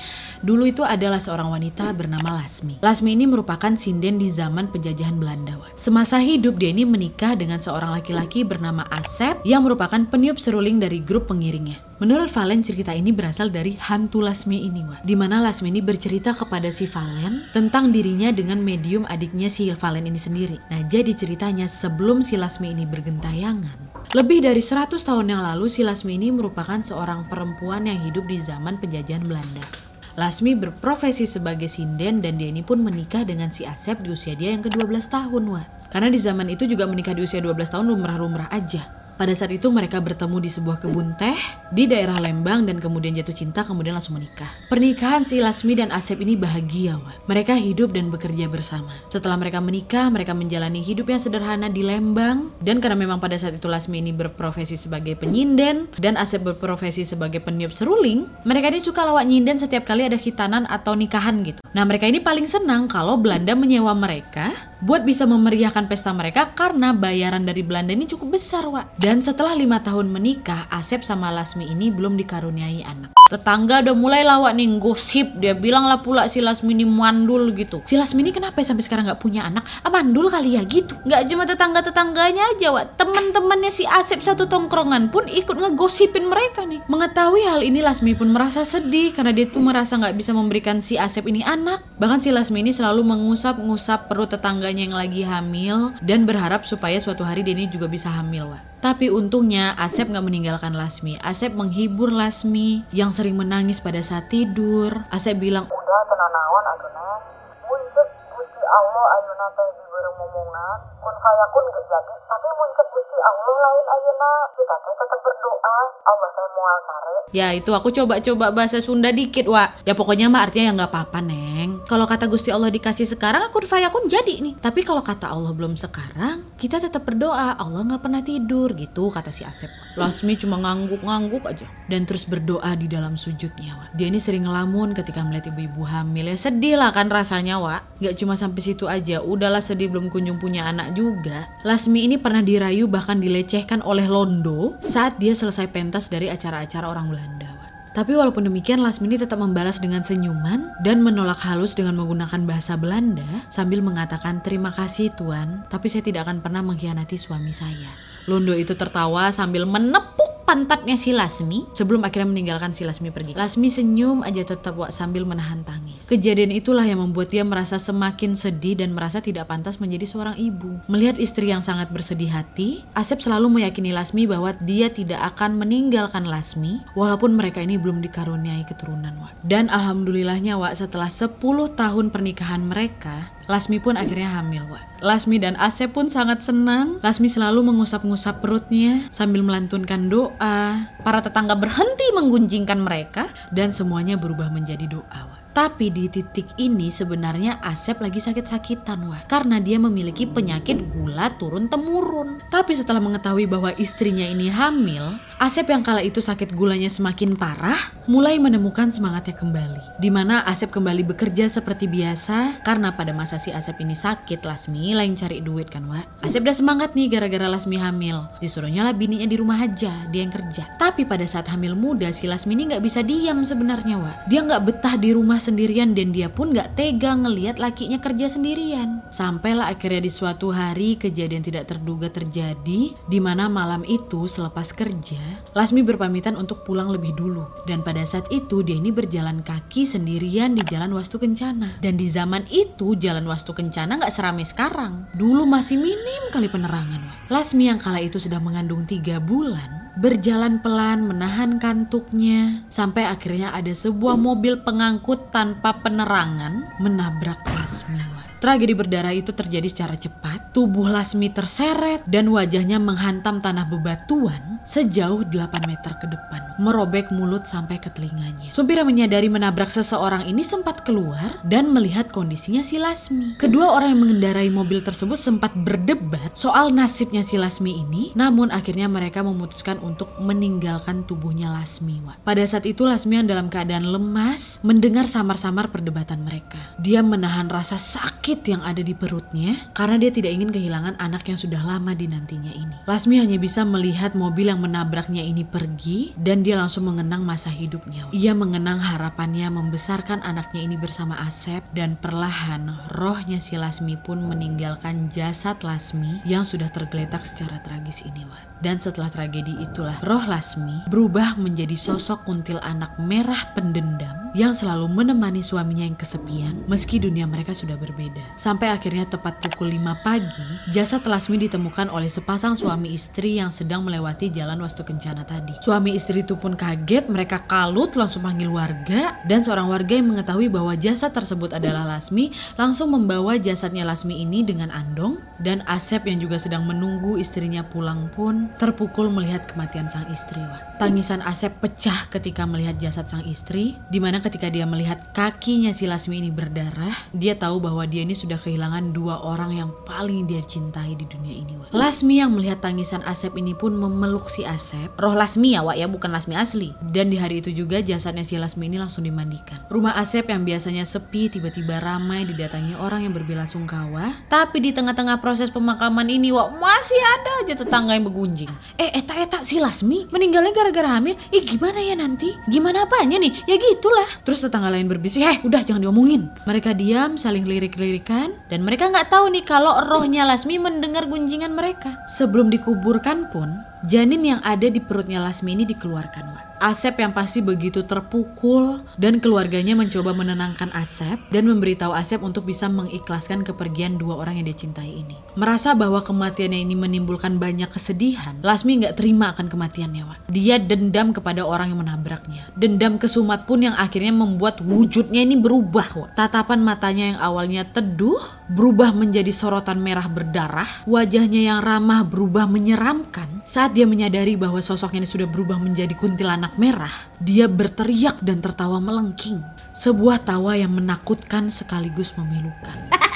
dulu 0.46 0.70
itu 0.70 0.86
adalah 0.86 1.18
seorang 1.18 1.50
wanita 1.50 1.90
bernama 1.98 2.38
Lasmi. 2.38 2.78
Lasmi 2.78 3.18
ini 3.18 3.26
merupakan 3.26 3.63
sinden 3.80 4.20
di 4.20 4.28
zaman 4.28 4.68
penjajahan 4.68 5.16
Belanda. 5.16 5.56
Semasa 5.80 6.20
hidup 6.20 6.60
ini 6.60 6.84
menikah 6.84 7.36
dengan 7.40 7.60
seorang 7.64 7.96
laki-laki 7.96 8.44
bernama 8.44 8.84
Asep 8.94 9.40
yang 9.48 9.64
merupakan 9.64 10.04
peniup 10.08 10.40
seruling 10.40 10.80
dari 10.80 11.00
grup 11.00 11.32
pengiringnya. 11.32 11.80
Menurut 12.04 12.28
Valen 12.36 12.60
cerita 12.68 12.92
ini 12.92 13.16
berasal 13.16 13.48
dari 13.48 13.80
hantu 13.80 14.20
Lasmi 14.20 14.68
ini 14.68 14.84
wah. 14.84 15.00
Di 15.08 15.16
mana 15.16 15.40
Lasmi 15.40 15.72
ini 15.72 15.80
bercerita 15.80 16.36
kepada 16.36 16.68
si 16.68 16.84
Valen 16.84 17.48
tentang 17.56 17.96
dirinya 17.96 18.28
dengan 18.36 18.60
medium 18.60 19.08
adiknya 19.08 19.48
si 19.48 19.72
Valen 19.72 20.12
ini 20.12 20.20
sendiri. 20.20 20.60
Nah 20.68 20.84
jadi 20.92 21.16
ceritanya 21.16 21.72
sebelum 21.72 22.20
si 22.20 22.36
Lasmi 22.36 22.76
ini 22.76 22.84
bergentayangan. 22.84 24.12
Lebih 24.14 24.44
dari 24.46 24.60
100 24.60 25.00
tahun 25.00 25.32
yang 25.32 25.42
lalu 25.42 25.72
si 25.72 25.82
Lasmi 25.82 26.20
ini 26.20 26.30
merupakan 26.30 26.84
seorang 26.84 27.26
perempuan 27.32 27.88
yang 27.88 28.04
hidup 28.04 28.28
di 28.28 28.44
zaman 28.44 28.78
penjajahan 28.84 29.24
Belanda. 29.24 29.93
Lasmi 30.14 30.54
berprofesi 30.54 31.26
sebagai 31.26 31.66
sinden 31.66 32.22
dan 32.22 32.38
ini 32.38 32.62
pun 32.62 32.78
menikah 32.86 33.26
dengan 33.26 33.50
si 33.50 33.66
Asep 33.66 33.98
di 34.06 34.14
usia 34.14 34.38
dia 34.38 34.54
yang 34.54 34.62
ke-12 34.62 35.10
tahun, 35.10 35.44
wah. 35.50 35.66
Karena 35.90 36.14
di 36.14 36.22
zaman 36.22 36.54
itu 36.54 36.70
juga 36.70 36.86
menikah 36.86 37.18
di 37.18 37.26
usia 37.26 37.42
12 37.42 37.74
tahun 37.74 37.90
lumrah-lumrah 37.90 38.54
aja. 38.54 39.03
Pada 39.24 39.40
saat 39.40 39.56
itu 39.56 39.72
mereka 39.72 40.04
bertemu 40.04 40.36
di 40.44 40.52
sebuah 40.52 40.84
kebun 40.84 41.16
teh 41.16 41.40
di 41.72 41.88
daerah 41.88 42.12
Lembang 42.20 42.68
dan 42.68 42.84
kemudian 42.84 43.16
jatuh 43.16 43.32
cinta 43.32 43.64
kemudian 43.64 43.96
langsung 43.96 44.20
menikah. 44.20 44.52
Pernikahan 44.68 45.24
si 45.24 45.40
Lasmi 45.40 45.80
dan 45.80 45.96
Asep 45.96 46.20
ini 46.20 46.36
bahagia, 46.36 47.00
wah. 47.00 47.16
Mereka 47.32 47.56
hidup 47.56 47.96
dan 47.96 48.12
bekerja 48.12 48.52
bersama. 48.52 49.00
Setelah 49.08 49.40
mereka 49.40 49.64
menikah, 49.64 50.12
mereka 50.12 50.36
menjalani 50.36 50.84
hidup 50.84 51.08
yang 51.08 51.24
sederhana 51.24 51.72
di 51.72 51.88
Lembang 51.88 52.52
dan 52.60 52.84
karena 52.84 53.00
memang 53.00 53.24
pada 53.24 53.40
saat 53.40 53.56
itu 53.56 53.64
Lasmi 53.72 54.04
ini 54.04 54.12
berprofesi 54.12 54.76
sebagai 54.76 55.16
penyinden 55.16 55.88
dan 56.04 56.20
Asep 56.20 56.44
berprofesi 56.44 57.08
sebagai 57.08 57.40
peniup 57.40 57.72
seruling, 57.72 58.28
mereka 58.44 58.76
ini 58.76 58.84
suka 58.84 59.08
lawak 59.08 59.24
nyinden 59.24 59.56
setiap 59.56 59.88
kali 59.88 60.04
ada 60.04 60.20
hitanan 60.20 60.68
atau 60.68 61.00
nikahan 61.00 61.48
gitu. 61.48 61.64
Nah, 61.72 61.88
mereka 61.88 62.12
ini 62.12 62.20
paling 62.20 62.52
senang 62.52 62.92
kalau 62.92 63.16
Belanda 63.16 63.56
menyewa 63.56 63.96
mereka 63.96 64.52
buat 64.84 65.08
bisa 65.08 65.24
memeriahkan 65.24 65.88
pesta 65.88 66.12
mereka 66.12 66.52
karena 66.52 66.92
bayaran 66.92 67.48
dari 67.48 67.64
Belanda 67.64 67.96
ini 67.96 68.04
cukup 68.04 68.36
besar, 68.36 68.68
Wak. 68.68 69.00
Setelah 69.20 69.52
lima 69.52 69.84
tahun 69.84 70.08
menikah, 70.08 70.72
Asep 70.72 71.04
sama 71.04 71.28
Lasmi 71.28 71.68
ini 71.68 71.92
belum 71.92 72.16
dikaruniai 72.16 72.88
anak. 72.88 73.12
Tetangga 73.28 73.84
udah 73.84 73.96
mulai 73.98 74.22
lawak 74.24 74.56
nih 74.56 74.80
gosip, 74.80 75.36
dia 75.42 75.52
bilang 75.52 75.90
lah 75.90 76.00
pula 76.00 76.32
si 76.32 76.40
Lasmi 76.40 76.72
ini 76.72 76.86
mandul 76.88 77.52
gitu. 77.52 77.84
Si 77.84 78.00
Lasmi 78.00 78.24
ini 78.24 78.32
kenapa 78.32 78.64
ya 78.64 78.72
sampai 78.72 78.86
sekarang 78.88 79.10
nggak 79.10 79.20
punya 79.20 79.44
anak? 79.44 79.68
Ah 79.84 79.92
mandul 79.92 80.32
kali 80.32 80.56
ya 80.56 80.64
gitu. 80.64 80.96
Nggak 81.04 81.22
cuma 81.28 81.44
tetangga-tetangganya 81.44 82.56
aja, 82.56 82.72
Wak. 82.72 82.96
Teman-temannya 82.96 83.76
si 83.76 83.84
Asep 83.84 84.24
satu 84.24 84.48
tongkrongan 84.48 85.12
pun 85.12 85.28
ikut 85.28 85.58
ngegosipin 85.58 86.30
mereka 86.30 86.64
nih. 86.64 86.86
Mengetahui 86.88 87.44
hal 87.44 87.60
ini 87.60 87.84
Lasmi 87.84 88.16
pun 88.16 88.32
merasa 88.32 88.64
sedih 88.64 89.12
karena 89.12 89.36
dia 89.36 89.52
tuh 89.52 89.60
merasa 89.60 90.00
nggak 90.00 90.16
bisa 90.16 90.32
memberikan 90.32 90.80
si 90.80 90.96
Asep 90.96 91.28
ini 91.28 91.44
anak. 91.44 91.84
Bahkan 92.00 92.24
si 92.24 92.32
Lasmi 92.32 92.64
ini 92.64 92.72
selalu 92.72 93.04
mengusap-ngusap 93.04 94.08
perut 94.08 94.32
tetangganya 94.32 94.88
yang 94.88 94.96
lagi 94.96 95.28
hamil 95.28 95.92
dan 96.00 96.24
berharap 96.24 96.64
supaya 96.64 97.02
suatu 97.04 97.28
hari 97.28 97.44
dia 97.44 97.58
juga 97.68 97.90
bisa 97.92 98.08
hamil, 98.08 98.48
Wak. 98.54 98.74
Tapi 98.94 99.10
untungnya 99.10 99.74
Asep 99.74 100.06
nggak 100.06 100.22
meninggalkan 100.22 100.78
Lasmi. 100.78 101.18
Asep 101.18 101.58
menghibur 101.58 102.14
Lasmi 102.14 102.86
yang 102.94 103.10
sering 103.10 103.34
menangis 103.34 103.82
pada 103.82 104.06
saat 104.06 104.30
tidur. 104.30 105.10
Asep 105.10 105.34
bilang, 105.42 105.66
udah 105.66 106.02
tenang 106.06 106.30
naon 106.30 106.66
agena 106.78 107.18
muncul 107.66 108.06
gusti 108.38 108.62
Allah 108.62 109.06
ayeuna 109.18 109.48
teh 109.58 109.70
dibeureum 109.94 110.18
momongan 110.18 110.78
kun 111.06 111.16
fayakun 111.22 111.66
geus 111.70 111.86
jadi. 111.86 112.14
Tapi 112.26 112.48
muncul 112.58 112.86
gusti 112.98 113.18
Allah 113.22 113.58
lain 113.62 113.86
ayeuna 113.94 114.30
kita 114.58 114.76
teh 114.82 114.94
tetap 114.98 115.20
berdoa. 115.22 115.78
Allah 116.02 116.30
teh 116.34 116.48
moal 116.58 116.78
sare 116.82 117.14
Ya 117.30 117.48
itu 117.54 117.70
aku 117.70 117.94
coba-coba 117.94 118.50
bahasa 118.50 118.82
Sunda 118.82 119.14
dikit 119.14 119.46
Wak. 119.46 119.86
Ya 119.86 119.94
pokoknya 119.94 120.34
mah 120.34 120.50
artinya 120.50 120.66
ya 120.70 120.74
nggak 120.74 120.90
apa-apa 120.90 121.20
Neng. 121.22 121.86
Kalau 121.86 122.10
kata 122.10 122.26
Gusti 122.26 122.50
Allah 122.50 122.74
dikasih 122.74 123.06
sekarang 123.06 123.54
fayakun 123.54 124.10
jadi 124.10 124.42
nih. 124.42 124.54
Tapi 124.58 124.82
kalau 124.82 125.02
kata 125.02 125.30
Allah 125.30 125.50
belum 125.54 125.78
sekarang 125.78 126.58
Kita 126.58 126.82
tetap 126.82 127.06
berdoa. 127.06 127.58
Allah 127.58 127.82
nggak 127.86 128.02
pernah 128.02 128.22
tidur 128.26 128.74
gitu 128.74 129.14
kata 129.14 129.30
si 129.30 129.46
Asep. 129.46 129.70
Lasmi 129.94 130.38
cuma 130.42 130.58
ngangguk-ngangguk 130.58 131.46
aja. 131.46 131.70
Dan 131.86 132.10
terus 132.10 132.26
berdoa 132.26 132.74
di 132.74 132.90
dalam 132.90 133.14
sujudnya 133.14 133.78
Wak. 133.78 133.90
Dia 133.94 134.10
ini 134.10 134.18
sering 134.18 134.50
ngelamun 134.50 134.98
ketika 134.98 135.22
melihat 135.22 135.54
ibu-ibu 135.54 135.86
hamil. 135.86 136.34
Ya 136.34 136.38
sedih 136.38 136.82
lah 136.82 136.90
kan 136.94 137.14
rasanya 137.14 137.58
Wak. 137.62 138.02
Gak 138.02 138.16
cuma 138.18 138.38
sampai 138.38 138.62
situ 138.62 138.86
aja. 138.86 139.20
Udahlah 139.20 139.60
sedih 139.60 139.83
belum 139.88 140.12
kunjung 140.12 140.38
punya 140.38 140.68
anak 140.68 140.94
juga 140.94 141.48
Lasmi 141.64 142.06
ini 142.06 142.20
pernah 142.20 142.44
dirayu 142.44 142.86
bahkan 142.92 143.20
dilecehkan 143.20 143.82
oleh 143.84 144.06
Londo 144.06 144.76
Saat 144.84 145.18
dia 145.18 145.34
selesai 145.34 145.72
pentas 145.72 146.12
dari 146.12 146.30
acara-acara 146.30 146.86
orang 146.88 147.10
Belanda. 147.10 147.64
Tapi 147.94 148.18
walaupun 148.18 148.50
demikian 148.50 148.82
Lasmini 148.82 149.22
tetap 149.22 149.38
membalas 149.38 149.78
dengan 149.78 150.02
senyuman 150.02 150.74
dan 150.82 151.06
menolak 151.06 151.38
halus 151.46 151.78
dengan 151.78 151.94
menggunakan 151.94 152.42
bahasa 152.42 152.74
Belanda 152.74 153.46
sambil 153.54 153.86
mengatakan 153.86 154.42
terima 154.42 154.74
kasih 154.74 155.14
tuan, 155.14 155.62
tapi 155.70 155.94
saya 155.94 156.02
tidak 156.02 156.26
akan 156.26 156.42
pernah 156.42 156.66
mengkhianati 156.66 157.14
suami 157.22 157.54
saya. 157.54 158.13
Londo 158.26 158.56
itu 158.56 158.72
tertawa 158.78 159.32
sambil 159.36 159.68
menepuk 159.68 160.34
pantatnya 160.44 161.00
si 161.00 161.16
Lasmi 161.16 161.66
sebelum 161.72 162.04
akhirnya 162.04 162.30
meninggalkan 162.30 162.76
si 162.76 162.84
Lasmi 162.84 163.10
pergi. 163.10 163.34
Lasmi 163.34 163.72
senyum 163.72 164.22
aja 164.22 164.44
tetap 164.44 164.76
Wak 164.76 164.92
sambil 164.92 165.24
menahan 165.24 165.64
tangis. 165.64 166.04
Kejadian 166.06 166.52
itulah 166.52 166.84
yang 166.84 167.00
membuat 167.00 167.32
dia 167.32 167.42
merasa 167.48 167.80
semakin 167.80 168.36
sedih 168.36 168.78
dan 168.78 168.92
merasa 168.92 169.24
tidak 169.24 169.48
pantas 169.48 169.80
menjadi 169.80 170.06
seorang 170.06 170.36
ibu. 170.38 170.78
Melihat 170.92 171.18
istri 171.18 171.50
yang 171.50 171.64
sangat 171.64 171.90
bersedih 171.90 172.30
hati, 172.30 172.84
Asep 172.94 173.24
selalu 173.24 173.60
meyakini 173.60 173.96
Lasmi 173.96 174.28
bahwa 174.28 174.52
dia 174.62 174.92
tidak 174.92 175.24
akan 175.34 175.58
meninggalkan 175.58 176.28
Lasmi 176.28 176.84
walaupun 176.94 177.34
mereka 177.34 177.64
ini 177.64 177.80
belum 177.80 178.04
dikaruniai 178.04 178.68
keturunan 178.68 179.16
Wak. 179.24 179.48
Dan 179.48 179.72
alhamdulillahnya 179.72 180.60
Wak 180.60 180.78
setelah 180.78 181.08
10 181.08 181.40
tahun 181.74 182.06
pernikahan 182.12 182.62
mereka, 182.68 183.32
Lasmi 183.52 183.78
pun 183.84 184.00
akhirnya 184.00 184.40
hamil, 184.40 184.64
Wak. 184.72 185.04
Lasmi 185.04 185.36
dan 185.38 185.60
Asep 185.60 185.92
pun 185.92 186.08
sangat 186.08 186.42
senang. 186.42 187.04
Lasmi 187.04 187.28
selalu 187.28 187.60
mengusap-ngusap 187.74 188.40
perutnya 188.40 189.12
sambil 189.12 189.44
melantunkan 189.44 190.08
doa. 190.08 190.88
Para 191.04 191.20
tetangga 191.20 191.60
berhenti 191.60 192.08
menggunjingkan 192.16 192.80
mereka 192.80 193.28
dan 193.52 193.76
semuanya 193.76 194.16
berubah 194.16 194.48
menjadi 194.48 194.88
doa, 194.88 195.20
Wak. 195.28 195.43
Tapi 195.54 195.94
di 195.94 196.10
titik 196.10 196.50
ini 196.58 196.90
sebenarnya 196.90 197.62
Asep 197.62 198.02
lagi 198.02 198.18
sakit-sakitan 198.18 199.06
wah 199.06 199.22
karena 199.30 199.62
dia 199.62 199.78
memiliki 199.78 200.26
penyakit 200.26 200.82
gula 200.90 201.30
turun 201.38 201.70
temurun. 201.70 202.42
Tapi 202.50 202.74
setelah 202.74 202.98
mengetahui 202.98 203.46
bahwa 203.46 203.70
istrinya 203.78 204.26
ini 204.26 204.50
hamil, 204.50 205.22
Asep 205.38 205.70
yang 205.70 205.86
kala 205.86 206.02
itu 206.02 206.26
sakit 206.26 206.58
gulanya 206.58 206.90
semakin 206.90 207.38
parah, 207.38 207.94
mulai 208.10 208.42
menemukan 208.42 208.90
semangatnya 208.90 209.38
kembali. 209.38 210.02
Di 210.02 210.10
mana 210.10 210.42
Asep 210.50 210.74
kembali 210.74 211.06
bekerja 211.14 211.46
seperti 211.46 211.86
biasa 211.86 212.66
karena 212.66 212.98
pada 212.98 213.14
masa 213.14 213.38
si 213.38 213.54
Asep 213.54 213.78
ini 213.78 213.94
sakit 213.94 214.42
Lasmi 214.42 214.98
lain 214.98 215.14
cari 215.14 215.38
duit 215.38 215.70
kan 215.70 215.86
wah. 215.86 216.02
Asep 216.26 216.42
udah 216.42 216.58
semangat 216.58 216.98
nih 216.98 217.14
gara-gara 217.14 217.46
Lasmi 217.46 217.78
hamil. 217.78 218.26
Disuruhnya 218.42 218.90
lah 218.90 218.98
bininya 218.98 219.30
di 219.30 219.38
rumah 219.38 219.62
aja, 219.62 220.10
dia 220.10 220.26
yang 220.26 220.34
kerja. 220.34 220.66
Tapi 220.82 221.06
pada 221.06 221.30
saat 221.30 221.46
hamil 221.46 221.78
muda 221.78 222.10
si 222.10 222.26
Lasmi 222.26 222.58
ini 222.58 222.74
nggak 222.74 222.82
bisa 222.82 223.06
diam 223.06 223.46
sebenarnya 223.46 224.02
wah. 224.02 224.18
Dia 224.26 224.42
nggak 224.42 224.64
betah 224.66 224.98
di 224.98 225.14
rumah 225.14 225.43
sendirian 225.44 225.92
dan 225.92 226.16
dia 226.16 226.32
pun 226.32 226.56
gak 226.56 226.80
tega 226.80 227.12
ngeliat 227.20 227.60
lakinya 227.60 228.00
kerja 228.00 228.32
sendirian. 228.32 229.04
Sampailah 229.12 229.68
akhirnya 229.68 230.08
di 230.08 230.12
suatu 230.14 230.56
hari 230.56 230.96
kejadian 230.96 231.44
tidak 231.44 231.68
terduga 231.68 232.08
terjadi 232.08 232.96
di 232.96 233.20
mana 233.20 233.52
malam 233.52 233.84
itu 233.84 234.32
selepas 234.32 234.72
kerja, 234.72 235.20
Lasmi 235.52 235.84
berpamitan 235.84 236.40
untuk 236.40 236.64
pulang 236.64 236.88
lebih 236.88 237.12
dulu. 237.12 237.44
Dan 237.68 237.84
pada 237.84 238.08
saat 238.08 238.32
itu 238.32 238.64
dia 238.64 238.80
ini 238.80 238.96
berjalan 238.96 239.44
kaki 239.44 239.84
sendirian 239.84 240.56
di 240.56 240.64
jalan 240.72 240.96
Wastu 240.96 241.20
Kencana. 241.20 241.84
Dan 241.84 242.00
di 242.00 242.08
zaman 242.08 242.48
itu 242.48 242.96
jalan 242.96 243.28
Wastu 243.28 243.52
Kencana 243.52 244.00
gak 244.00 244.16
seramai 244.16 244.48
sekarang. 244.48 245.12
Dulu 245.20 245.44
masih 245.44 245.76
minim 245.76 246.32
kali 246.32 246.48
penerangan. 246.48 247.28
Lasmi 247.28 247.68
yang 247.68 247.84
kala 247.84 248.00
itu 248.00 248.16
sudah 248.16 248.40
mengandung 248.40 248.88
tiga 248.88 249.20
bulan 249.20 249.83
berjalan 249.94 250.58
pelan 250.58 251.06
menahan 251.06 251.62
kantuknya 251.62 252.66
sampai 252.70 253.06
akhirnya 253.06 253.54
ada 253.54 253.72
sebuah 253.72 254.18
mobil 254.18 254.66
pengangkut 254.66 255.30
tanpa 255.30 255.78
penerangan 255.86 256.66
menabrak 256.82 257.38
Lasmi. 257.54 258.23
Tragedi 258.44 258.76
berdarah 258.76 259.16
itu 259.16 259.32
terjadi 259.32 259.72
secara 259.72 259.96
cepat. 259.96 260.52
Tubuh 260.52 260.92
Lasmi 260.92 261.32
terseret 261.32 262.04
dan 262.04 262.28
wajahnya 262.28 262.76
menghantam 262.76 263.40
tanah 263.40 263.72
bebatuan 263.72 264.60
sejauh 264.68 265.24
8 265.24 265.64
meter 265.64 265.96
ke 265.96 266.12
depan, 266.12 266.60
merobek 266.60 267.08
mulut 267.16 267.48
sampai 267.48 267.80
ke 267.80 267.88
telinganya. 267.88 268.52
Yang 268.84 269.00
menyadari 269.00 269.30
menabrak 269.32 269.72
seseorang 269.72 270.28
ini 270.28 270.44
sempat 270.44 270.84
keluar 270.84 271.40
dan 271.48 271.72
melihat 271.72 272.12
kondisinya 272.12 272.68
si 272.68 272.76
Lasmi. 272.82 273.40
Kedua 273.40 273.80
orang 273.80 273.96
yang 273.96 274.02
mengendarai 274.04 274.52
mobil 274.52 274.84
tersebut 274.84 275.16
sempat 275.16 275.56
berdebat 275.56 276.36
soal 276.36 276.74
nasibnya 276.74 277.24
si 277.24 277.40
Lasmi 277.40 277.80
ini, 277.80 278.12
namun 278.12 278.52
akhirnya 278.52 278.92
mereka 278.92 279.24
memutuskan 279.24 279.80
untuk 279.80 280.12
meninggalkan 280.20 281.08
tubuhnya 281.08 281.48
Lasmi. 281.54 282.04
Wak. 282.04 282.28
Pada 282.28 282.44
saat 282.44 282.68
itu 282.68 282.84
Lasmi 282.84 283.24
yang 283.24 283.30
dalam 283.30 283.48
keadaan 283.48 283.88
lemas 283.88 284.60
mendengar 284.66 285.08
samar-samar 285.08 285.72
perdebatan 285.72 286.28
mereka. 286.28 286.76
Dia 286.82 287.00
menahan 287.06 287.48
rasa 287.48 287.80
sakit 287.80 288.33
yang 288.50 288.66
ada 288.66 288.82
di 288.82 288.98
perutnya 288.98 289.70
karena 289.78 290.02
dia 290.02 290.10
tidak 290.10 290.34
ingin 290.34 290.50
kehilangan 290.50 290.98
anak 290.98 291.30
yang 291.30 291.38
sudah 291.38 291.62
lama 291.62 291.94
dinantinya 291.94 292.50
ini. 292.50 292.76
Lasmi 292.90 293.22
hanya 293.22 293.38
bisa 293.38 293.62
melihat 293.62 294.18
mobil 294.18 294.50
yang 294.50 294.64
menabraknya 294.64 295.22
ini 295.22 295.46
pergi 295.46 296.18
dan 296.18 296.42
dia 296.42 296.58
langsung 296.58 296.90
mengenang 296.90 297.22
masa 297.22 297.54
hidupnya. 297.54 298.10
Ia 298.10 298.34
mengenang 298.34 298.82
harapannya 298.82 299.54
membesarkan 299.54 300.26
anaknya 300.26 300.66
ini 300.66 300.76
bersama 300.80 301.22
Asep 301.22 301.62
dan 301.78 302.00
perlahan 302.00 302.90
rohnya 302.96 303.38
si 303.38 303.60
Lasmi 303.60 304.00
pun 304.02 304.24
meninggalkan 304.26 305.14
jasad 305.14 305.62
Lasmi 305.62 306.24
yang 306.26 306.48
sudah 306.48 306.74
tergeletak 306.74 307.28
secara 307.28 307.62
tragis 307.62 308.02
ini. 308.02 308.26
Wan. 308.26 308.53
Dan 308.64 308.80
setelah 308.80 309.12
tragedi 309.12 309.60
itulah 309.60 310.00
roh 310.08 310.24
Lasmi 310.24 310.88
berubah 310.88 311.36
menjadi 311.36 311.76
sosok 311.76 312.24
kuntil 312.24 312.64
anak 312.64 312.96
merah 312.96 313.52
pendendam 313.52 314.32
yang 314.32 314.56
selalu 314.56 314.88
menemani 314.88 315.44
suaminya 315.44 315.84
yang 315.84 316.00
kesepian 316.00 316.64
meski 316.66 316.96
dunia 316.96 317.28
mereka 317.28 317.52
sudah 317.52 317.76
berbeda. 317.76 318.24
Sampai 318.40 318.72
akhirnya 318.72 319.04
tepat 319.04 319.44
pukul 319.44 319.76
5 319.76 320.08
pagi, 320.08 320.48
jasad 320.72 321.04
Lasmi 321.04 321.44
ditemukan 321.44 321.92
oleh 321.92 322.08
sepasang 322.08 322.56
suami 322.56 322.96
istri 322.96 323.36
yang 323.38 323.52
sedang 323.52 323.84
melewati 323.84 324.32
jalan 324.32 324.64
Wastu 324.64 324.88
Kencana 324.88 325.28
tadi. 325.28 325.60
Suami 325.60 326.00
istri 326.00 326.24
itu 326.24 326.40
pun 326.40 326.56
kaget, 326.56 327.12
mereka 327.12 327.44
kalut 327.44 327.94
langsung 328.00 328.24
panggil 328.24 328.48
warga 328.48 329.20
dan 329.28 329.44
seorang 329.44 329.68
warga 329.68 330.00
yang 330.00 330.16
mengetahui 330.16 330.48
bahwa 330.48 330.72
jasad 330.80 331.12
tersebut 331.12 331.52
adalah 331.52 331.84
Lasmi 331.84 332.32
langsung 332.56 332.96
membawa 332.96 333.36
jasadnya 333.36 333.84
Lasmi 333.84 334.24
ini 334.24 334.42
dengan 334.48 334.72
andong 334.72 335.20
dan 335.44 335.62
Asep 335.68 336.08
yang 336.08 336.24
juga 336.24 336.40
sedang 336.40 336.64
menunggu 336.64 337.20
istrinya 337.20 337.62
pulang 337.68 338.08
pun 338.16 338.53
terpukul 338.58 339.10
melihat 339.10 339.46
kematian 339.50 339.90
sang 339.90 340.06
istri. 340.10 340.42
Tangisan 340.82 341.22
Asep 341.22 341.54
pecah 341.62 342.10
ketika 342.10 342.50
melihat 342.50 342.82
jasad 342.82 343.06
sang 343.06 343.22
istri, 343.30 343.78
di 343.94 344.02
mana 344.02 344.26
ketika 344.26 344.50
dia 344.50 344.66
melihat 344.66 345.14
kakinya 345.14 345.70
si 345.70 345.86
Lasmi 345.86 346.18
ini 346.18 346.34
berdarah, 346.34 347.14
dia 347.14 347.38
tahu 347.38 347.62
bahwa 347.62 347.86
dia 347.86 348.02
ini 348.02 348.18
sudah 348.18 348.42
kehilangan 348.42 348.90
dua 348.90 349.22
orang 349.22 349.54
yang 349.54 349.70
paling 349.86 350.26
dia 350.26 350.42
cintai 350.42 350.98
di 350.98 351.06
dunia 351.06 351.46
ini. 351.46 351.54
Wak. 351.62 351.70
Lasmi 351.78 352.18
yang 352.18 352.34
melihat 352.34 352.66
tangisan 352.66 353.06
Asep 353.06 353.38
ini 353.38 353.54
pun 353.54 353.78
memeluk 353.78 354.34
si 354.34 354.42
Asep. 354.50 354.90
Roh 354.98 355.14
Lasmi 355.14 355.54
ya, 355.54 355.62
Wak 355.62 355.78
ya, 355.78 355.86
bukan 355.86 356.10
Lasmi 356.10 356.34
asli. 356.34 356.74
Dan 356.90 357.14
di 357.14 357.22
hari 357.22 357.46
itu 357.46 357.54
juga 357.54 357.78
jasadnya 357.78 358.26
si 358.26 358.42
Lasmi 358.42 358.66
ini 358.66 358.82
langsung 358.82 359.06
dimandikan. 359.06 359.62
Rumah 359.70 359.94
Asep 360.02 360.26
yang 360.26 360.42
biasanya 360.42 360.90
sepi 360.90 361.30
tiba-tiba 361.30 361.78
ramai 361.78 362.26
didatangi 362.26 362.74
orang 362.74 363.06
yang 363.06 363.14
berbela-sungkawa. 363.14 364.26
Tapi 364.26 364.58
di 364.58 364.74
tengah-tengah 364.74 365.22
proses 365.22 365.54
pemakaman 365.54 366.10
ini, 366.10 366.34
Wak, 366.34 366.58
masih 366.58 366.98
ada 366.98 367.46
aja 367.46 367.54
tetangga 367.62 367.94
yang 367.94 368.10
bergunjing. 368.10 368.50
Eh, 368.82 368.90
eta 368.90 369.14
eta 369.22 369.46
si 369.46 369.62
Lasmi 369.62 370.10
meninggalnya 370.10 370.64
gara-gara 370.74 370.98
hamil. 370.98 371.16
Ih, 371.30 371.46
gimana 371.46 371.80
ya 371.86 371.94
nanti? 371.94 372.34
Gimana 372.50 372.90
apanya 372.90 373.22
nih? 373.22 373.46
Ya 373.46 373.56
gitulah. 373.62 374.10
Terus 374.26 374.42
tetangga 374.42 374.74
lain 374.74 374.90
berbisik, 374.90 375.22
"Eh, 375.22 375.38
udah 375.46 375.62
jangan 375.62 375.86
diomongin." 375.86 376.34
Mereka 376.50 376.74
diam, 376.74 377.22
saling 377.22 377.46
lirik-lirikan 377.46 378.34
dan 378.50 378.66
mereka 378.66 378.90
nggak 378.90 379.14
tahu 379.14 379.30
nih 379.30 379.46
kalau 379.46 379.78
rohnya 379.86 380.26
Lasmi 380.26 380.58
mendengar 380.58 381.06
gunjingan 381.06 381.54
mereka. 381.54 382.02
Sebelum 382.18 382.50
dikuburkan 382.50 383.30
pun, 383.30 383.62
janin 383.86 384.26
yang 384.26 384.42
ada 384.42 384.66
di 384.66 384.82
perutnya 384.82 385.22
Lasmi 385.22 385.54
ini 385.54 385.70
dikeluarkan, 385.70 386.26
Wak. 386.34 386.53
Asep 386.64 386.96
yang 386.96 387.12
pasti 387.12 387.44
begitu 387.44 387.84
terpukul 387.84 388.88
dan 388.96 389.20
keluarganya 389.20 389.76
mencoba 389.76 390.16
menenangkan 390.16 390.72
Asep 390.72 391.20
dan 391.28 391.44
memberitahu 391.52 391.92
Asep 391.92 392.24
untuk 392.24 392.48
bisa 392.48 392.72
mengikhlaskan 392.72 393.44
kepergian 393.44 394.00
dua 394.00 394.24
orang 394.24 394.40
yang 394.40 394.48
dia 394.48 394.56
cintai 394.56 395.04
ini. 395.04 395.20
Merasa 395.36 395.76
bahwa 395.76 396.00
kematiannya 396.08 396.64
ini 396.64 396.72
menimbulkan 396.80 397.36
banyak 397.36 397.68
kesedihan, 397.68 398.40
Lasmi 398.40 398.80
nggak 398.80 398.96
terima 398.96 399.36
akan 399.36 399.52
kematiannya, 399.52 400.04
Wak. 400.08 400.20
Dia 400.32 400.56
dendam 400.56 401.12
kepada 401.12 401.44
orang 401.44 401.76
yang 401.76 401.84
menabraknya. 401.84 402.48
Dendam 402.56 402.96
kesumat 402.96 403.44
pun 403.44 403.68
yang 403.68 403.76
akhirnya 403.76 404.16
membuat 404.16 404.64
wujudnya 404.64 405.20
ini 405.20 405.36
berubah, 405.36 405.88
Wak. 406.00 406.10
Tatapan 406.16 406.64
matanya 406.64 407.04
yang 407.12 407.20
awalnya 407.20 407.68
teduh 407.68 408.24
berubah 408.48 408.96
menjadi 408.96 409.36
sorotan 409.36 409.84
merah 409.84 410.08
berdarah, 410.08 410.88
wajahnya 410.88 411.44
yang 411.44 411.60
ramah 411.60 412.08
berubah 412.08 412.48
menyeramkan 412.48 413.44
saat 413.44 413.76
dia 413.76 413.84
menyadari 413.84 414.40
bahwa 414.40 414.64
sosoknya 414.64 415.04
ini 415.04 415.10
sudah 415.10 415.28
berubah 415.28 415.60
menjadi 415.60 415.92
kuntilanak 416.00 416.53
merah, 416.58 416.94
dia 417.22 417.46
berteriak 417.46 418.22
dan 418.26 418.42
tertawa 418.42 418.82
melengking. 418.82 419.40
Sebuah 419.74 420.26
tawa 420.26 420.58
yang 420.58 420.74
menakutkan 420.74 421.50
sekaligus 421.50 422.14
memilukan. 422.18 422.78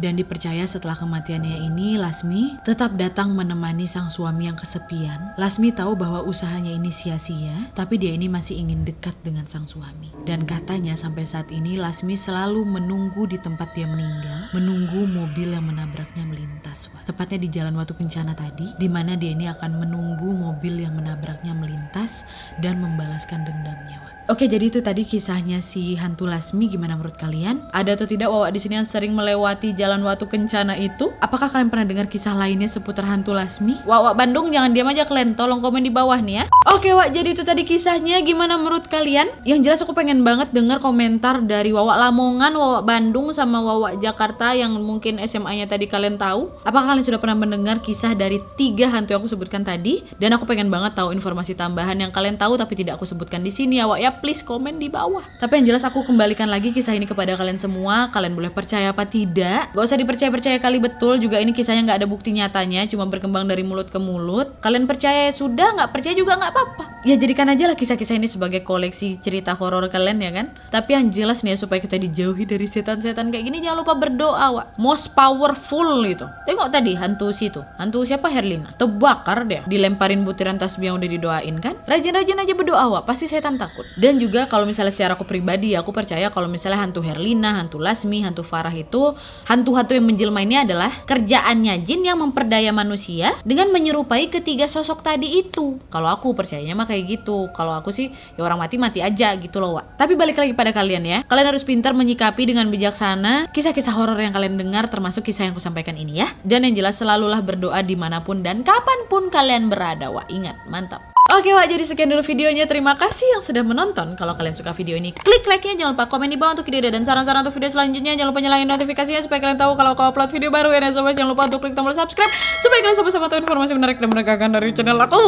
Dan 0.00 0.16
dipercaya 0.16 0.64
setelah 0.64 0.96
kematiannya 0.96 1.60
ini, 1.68 2.00
Lasmi 2.00 2.56
tetap 2.64 2.96
datang 2.96 3.36
menemani 3.36 3.84
sang 3.84 4.08
suami 4.08 4.48
yang 4.48 4.56
kesepian. 4.56 5.36
Lasmi 5.36 5.76
tahu 5.76 5.92
bahwa 5.92 6.24
usahanya 6.24 6.72
ini 6.72 6.88
sia-sia, 6.88 7.68
tapi 7.76 8.00
dia 8.00 8.16
ini 8.16 8.24
masih 8.24 8.56
ingin 8.56 8.88
dekat 8.88 9.12
dengan 9.20 9.44
sang 9.44 9.68
suami. 9.68 10.08
Dan 10.24 10.48
katanya 10.48 10.96
sampai 10.96 11.28
saat 11.28 11.52
ini 11.52 11.76
Lasmi 11.76 12.16
selalu 12.16 12.64
menunggu 12.64 13.28
di 13.28 13.36
tempat 13.36 13.76
dia 13.76 13.84
meninggal, 13.84 14.48
menunggu 14.56 15.04
mobil 15.04 15.52
yang 15.52 15.68
menabraknya 15.68 16.24
melintas. 16.24 16.88
Tepatnya 17.04 17.38
di 17.44 17.48
jalan 17.52 17.76
Watu 17.76 17.92
Kencana 17.92 18.32
tadi, 18.32 18.72
di 18.80 18.88
mana 18.88 19.20
dia 19.20 19.36
ini 19.36 19.52
akan 19.52 19.84
menunggu 19.84 20.32
mobil 20.32 20.80
yang 20.80 20.96
menabraknya 20.96 21.52
melintas 21.52 22.24
dan 22.64 22.80
membalaskan 22.80 23.44
dendamnya. 23.44 24.09
Oke, 24.28 24.44
jadi 24.46 24.68
itu 24.68 24.84
tadi 24.84 25.08
kisahnya 25.08 25.64
si 25.64 25.96
hantu 25.96 26.28
Lasmi. 26.28 26.68
Gimana 26.68 26.94
menurut 26.94 27.16
kalian? 27.16 27.64
Ada 27.72 27.96
atau 27.96 28.06
tidak 28.06 28.28
Wawa 28.28 28.52
di 28.52 28.60
sini 28.60 28.76
yang 28.76 28.84
sering 28.84 29.16
melewati 29.16 29.72
jalan 29.72 30.04
Watu 30.04 30.28
Kencana 30.28 30.76
itu? 30.76 31.10
Apakah 31.24 31.48
kalian 31.48 31.72
pernah 31.72 31.88
dengar 31.88 32.06
kisah 32.06 32.36
lainnya 32.36 32.68
seputar 32.68 33.08
hantu 33.08 33.32
Lasmi? 33.32 33.80
Wawa 33.88 34.12
Bandung 34.12 34.52
jangan 34.52 34.76
diam 34.76 34.86
aja 34.92 35.08
kalian. 35.08 35.32
Tolong 35.32 35.64
komen 35.64 35.82
di 35.82 35.90
bawah 35.90 36.20
nih 36.20 36.42
ya. 36.42 36.44
Oke, 36.68 36.92
Wak. 36.92 37.16
Jadi 37.16 37.32
itu 37.32 37.42
tadi 37.42 37.64
kisahnya. 37.64 38.20
Gimana 38.20 38.60
menurut 38.60 38.86
kalian? 38.86 39.32
Yang 39.42 39.60
jelas 39.64 39.78
aku 39.80 39.96
pengen 39.96 40.20
banget 40.22 40.52
dengar 40.52 40.78
komentar 40.84 41.40
dari 41.42 41.72
Wawa 41.72 41.96
Lamongan, 41.96 42.52
Wawa 42.54 42.84
Bandung, 42.84 43.32
sama 43.32 43.58
Wawa 43.64 43.96
Jakarta 43.98 44.52
yang 44.52 44.76
mungkin 44.78 45.18
SMA-nya 45.24 45.64
tadi 45.66 45.88
kalian 45.88 46.20
tahu. 46.20 46.52
Apakah 46.62 46.94
kalian 46.94 47.06
sudah 47.08 47.18
pernah 47.18 47.38
mendengar 47.40 47.80
kisah 47.80 48.12
dari 48.14 48.38
tiga 48.54 48.92
hantu 48.92 49.16
yang 49.16 49.24
aku 49.24 49.30
sebutkan 49.32 49.64
tadi? 49.64 50.04
Dan 50.20 50.36
aku 50.36 50.44
pengen 50.44 50.68
banget 50.68 50.94
tahu 50.94 51.10
informasi 51.16 51.56
tambahan 51.56 51.98
yang 51.98 52.12
kalian 52.12 52.38
tahu 52.38 52.54
tapi 52.54 52.78
tidak 52.78 53.00
aku 53.00 53.08
sebutkan 53.08 53.42
di 53.42 53.50
sini 53.50 53.82
ya, 53.82 53.90
Wak 53.90 53.98
ya 53.98 54.09
please 54.18 54.42
komen 54.42 54.82
di 54.82 54.90
bawah. 54.90 55.22
Tapi 55.38 55.62
yang 55.62 55.74
jelas 55.74 55.86
aku 55.86 56.02
kembalikan 56.02 56.50
lagi 56.50 56.74
kisah 56.74 56.98
ini 56.98 57.06
kepada 57.06 57.38
kalian 57.38 57.62
semua. 57.62 58.10
Kalian 58.10 58.34
boleh 58.34 58.50
percaya 58.50 58.90
apa 58.90 59.06
tidak. 59.06 59.70
Gak 59.70 59.84
usah 59.86 59.94
dipercaya-percaya 59.94 60.58
kali 60.58 60.82
betul. 60.82 61.22
Juga 61.22 61.38
ini 61.38 61.54
kisahnya 61.54 61.86
nggak 61.86 61.98
ada 62.02 62.08
bukti 62.10 62.34
nyatanya. 62.34 62.90
Cuma 62.90 63.06
berkembang 63.06 63.46
dari 63.46 63.62
mulut 63.62 63.92
ke 63.94 64.02
mulut. 64.02 64.58
Kalian 64.58 64.90
percaya 64.90 65.30
ya 65.30 65.32
sudah, 65.36 65.78
nggak 65.78 65.90
percaya 65.94 66.14
juga 66.18 66.34
nggak 66.34 66.50
apa-apa. 66.50 66.84
Ya 67.06 67.14
jadikan 67.16 67.48
aja 67.48 67.70
lah 67.70 67.76
kisah-kisah 67.78 68.18
ini 68.18 68.28
sebagai 68.28 68.60
koleksi 68.60 69.16
cerita 69.22 69.56
horor 69.56 69.86
kalian 69.88 70.18
ya 70.20 70.30
kan. 70.34 70.46
Tapi 70.74 70.98
yang 70.98 71.08
jelas 71.14 71.40
nih 71.40 71.54
ya 71.54 71.58
supaya 71.62 71.80
kita 71.80 71.96
dijauhi 71.96 72.44
dari 72.44 72.66
setan-setan 72.68 73.30
kayak 73.30 73.44
gini 73.46 73.64
jangan 73.64 73.84
lupa 73.84 73.94
berdoa 73.96 74.46
wak. 74.52 74.66
Most 74.76 75.12
powerful 75.16 76.02
itu. 76.04 76.24
Tengok 76.48 76.68
tadi 76.72 76.96
hantu 76.96 77.32
situ. 77.36 77.60
Hantu 77.76 78.04
siapa 78.04 78.28
Herlina? 78.32 78.72
Terbakar 78.76 79.44
deh. 79.44 79.62
Dilemparin 79.68 80.24
butiran 80.24 80.56
tasbih 80.56 80.92
yang 80.92 80.96
udah 81.00 81.08
didoain 81.08 81.56
kan. 81.60 81.76
Rajin-rajin 81.84 82.40
aja 82.40 82.54
berdoa 82.56 82.84
wak. 82.88 83.02
Pasti 83.04 83.28
setan 83.28 83.60
takut. 83.60 83.84
Dan 84.00 84.16
juga 84.16 84.48
kalau 84.48 84.64
misalnya 84.64 84.88
secara 84.88 85.12
aku 85.12 85.28
pribadi 85.28 85.76
aku 85.76 85.92
percaya 85.92 86.32
kalau 86.32 86.48
misalnya 86.48 86.80
hantu 86.80 87.04
Herlina, 87.04 87.60
hantu 87.60 87.76
Lasmi, 87.76 88.24
hantu 88.24 88.40
Farah 88.40 88.72
itu 88.72 89.12
hantu-hantu 89.44 89.92
yang 89.92 90.08
menjelma 90.08 90.40
ini 90.40 90.56
adalah 90.64 91.04
kerjaannya 91.04 91.84
jin 91.84 92.08
yang 92.08 92.16
memperdaya 92.16 92.72
manusia 92.72 93.36
dengan 93.44 93.68
menyerupai 93.68 94.32
ketiga 94.32 94.64
sosok 94.64 95.04
tadi 95.04 95.44
itu. 95.44 95.76
Kalau 95.92 96.08
aku 96.08 96.32
percayanya 96.32 96.72
mah 96.72 96.88
kayak 96.88 97.20
gitu. 97.20 97.52
Kalau 97.52 97.76
aku 97.76 97.92
sih 97.92 98.08
ya 98.08 98.40
orang 98.40 98.64
mati 98.64 98.80
mati 98.80 99.04
aja 99.04 99.36
gitu 99.36 99.60
loh, 99.60 99.76
Wak. 99.76 100.00
Tapi 100.00 100.16
balik 100.16 100.40
lagi 100.40 100.56
pada 100.56 100.72
kalian 100.72 101.04
ya. 101.04 101.18
Kalian 101.28 101.52
harus 101.52 101.68
pintar 101.68 101.92
menyikapi 101.92 102.48
dengan 102.48 102.72
bijaksana 102.72 103.52
kisah-kisah 103.52 103.92
horor 103.92 104.16
yang 104.16 104.32
kalian 104.32 104.56
dengar 104.56 104.88
termasuk 104.88 105.28
kisah 105.28 105.44
yang 105.44 105.52
aku 105.52 105.60
sampaikan 105.60 106.00
ini 106.00 106.24
ya. 106.24 106.32
Dan 106.40 106.64
yang 106.64 106.72
jelas 106.72 106.96
selalulah 106.96 107.44
berdoa 107.44 107.84
di 107.84 108.00
mana 108.00 108.24
pun 108.24 108.40
dan 108.40 108.64
kapan 108.64 109.04
pun 109.12 109.28
kalian 109.28 109.68
berada, 109.68 110.08
Wak. 110.08 110.32
Ingat, 110.32 110.64
mantap. 110.64 111.19
Oke 111.30 111.54
Wak, 111.54 111.70
jadi 111.70 111.86
sekian 111.86 112.10
dulu 112.10 112.26
videonya. 112.26 112.66
Terima 112.66 112.98
kasih 112.98 113.38
yang 113.38 113.38
sudah 113.38 113.62
menonton. 113.62 114.18
Kalau 114.18 114.34
kalian 114.34 114.50
suka 114.50 114.74
video 114.74 114.98
ini, 114.98 115.14
klik 115.14 115.46
like-nya. 115.46 115.78
Jangan 115.78 115.94
lupa 115.94 116.10
komen 116.10 116.26
di 116.26 116.34
bawah 116.34 116.58
untuk 116.58 116.66
ide 116.66 116.90
dan 116.90 117.06
saran-saran 117.06 117.46
untuk 117.46 117.54
video 117.54 117.70
selanjutnya. 117.70 118.18
Jangan 118.18 118.34
lupa 118.34 118.42
nyalain 118.42 118.66
notifikasinya 118.66 119.22
supaya 119.22 119.38
kalian 119.38 119.54
tahu 119.54 119.78
kalau 119.78 119.94
aku 119.94 120.02
upload 120.10 120.34
video 120.34 120.50
baru. 120.50 120.74
Dan 120.74 120.90
sobat 120.90 121.14
jangan 121.14 121.30
lupa 121.30 121.46
untuk 121.46 121.62
klik 121.62 121.78
tombol 121.78 121.94
subscribe 121.94 122.34
supaya 122.58 122.82
kalian 122.82 122.98
sama-sama 122.98 123.30
tahu 123.30 123.46
informasi 123.46 123.78
menarik 123.78 124.02
dan 124.02 124.10
menegakkan 124.10 124.50
dari 124.50 124.74
channel 124.74 124.98
aku. 124.98 125.22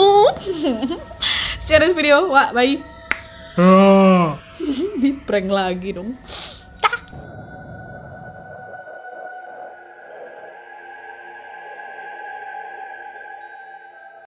See 1.62 1.70
you 1.70 1.78
next 1.78 1.94
video. 1.94 2.26
Wak, 2.34 2.50
bye. 2.50 2.74
Di 5.02 5.10
prank 5.22 5.48
lagi 5.54 5.94
dong. 5.94 6.18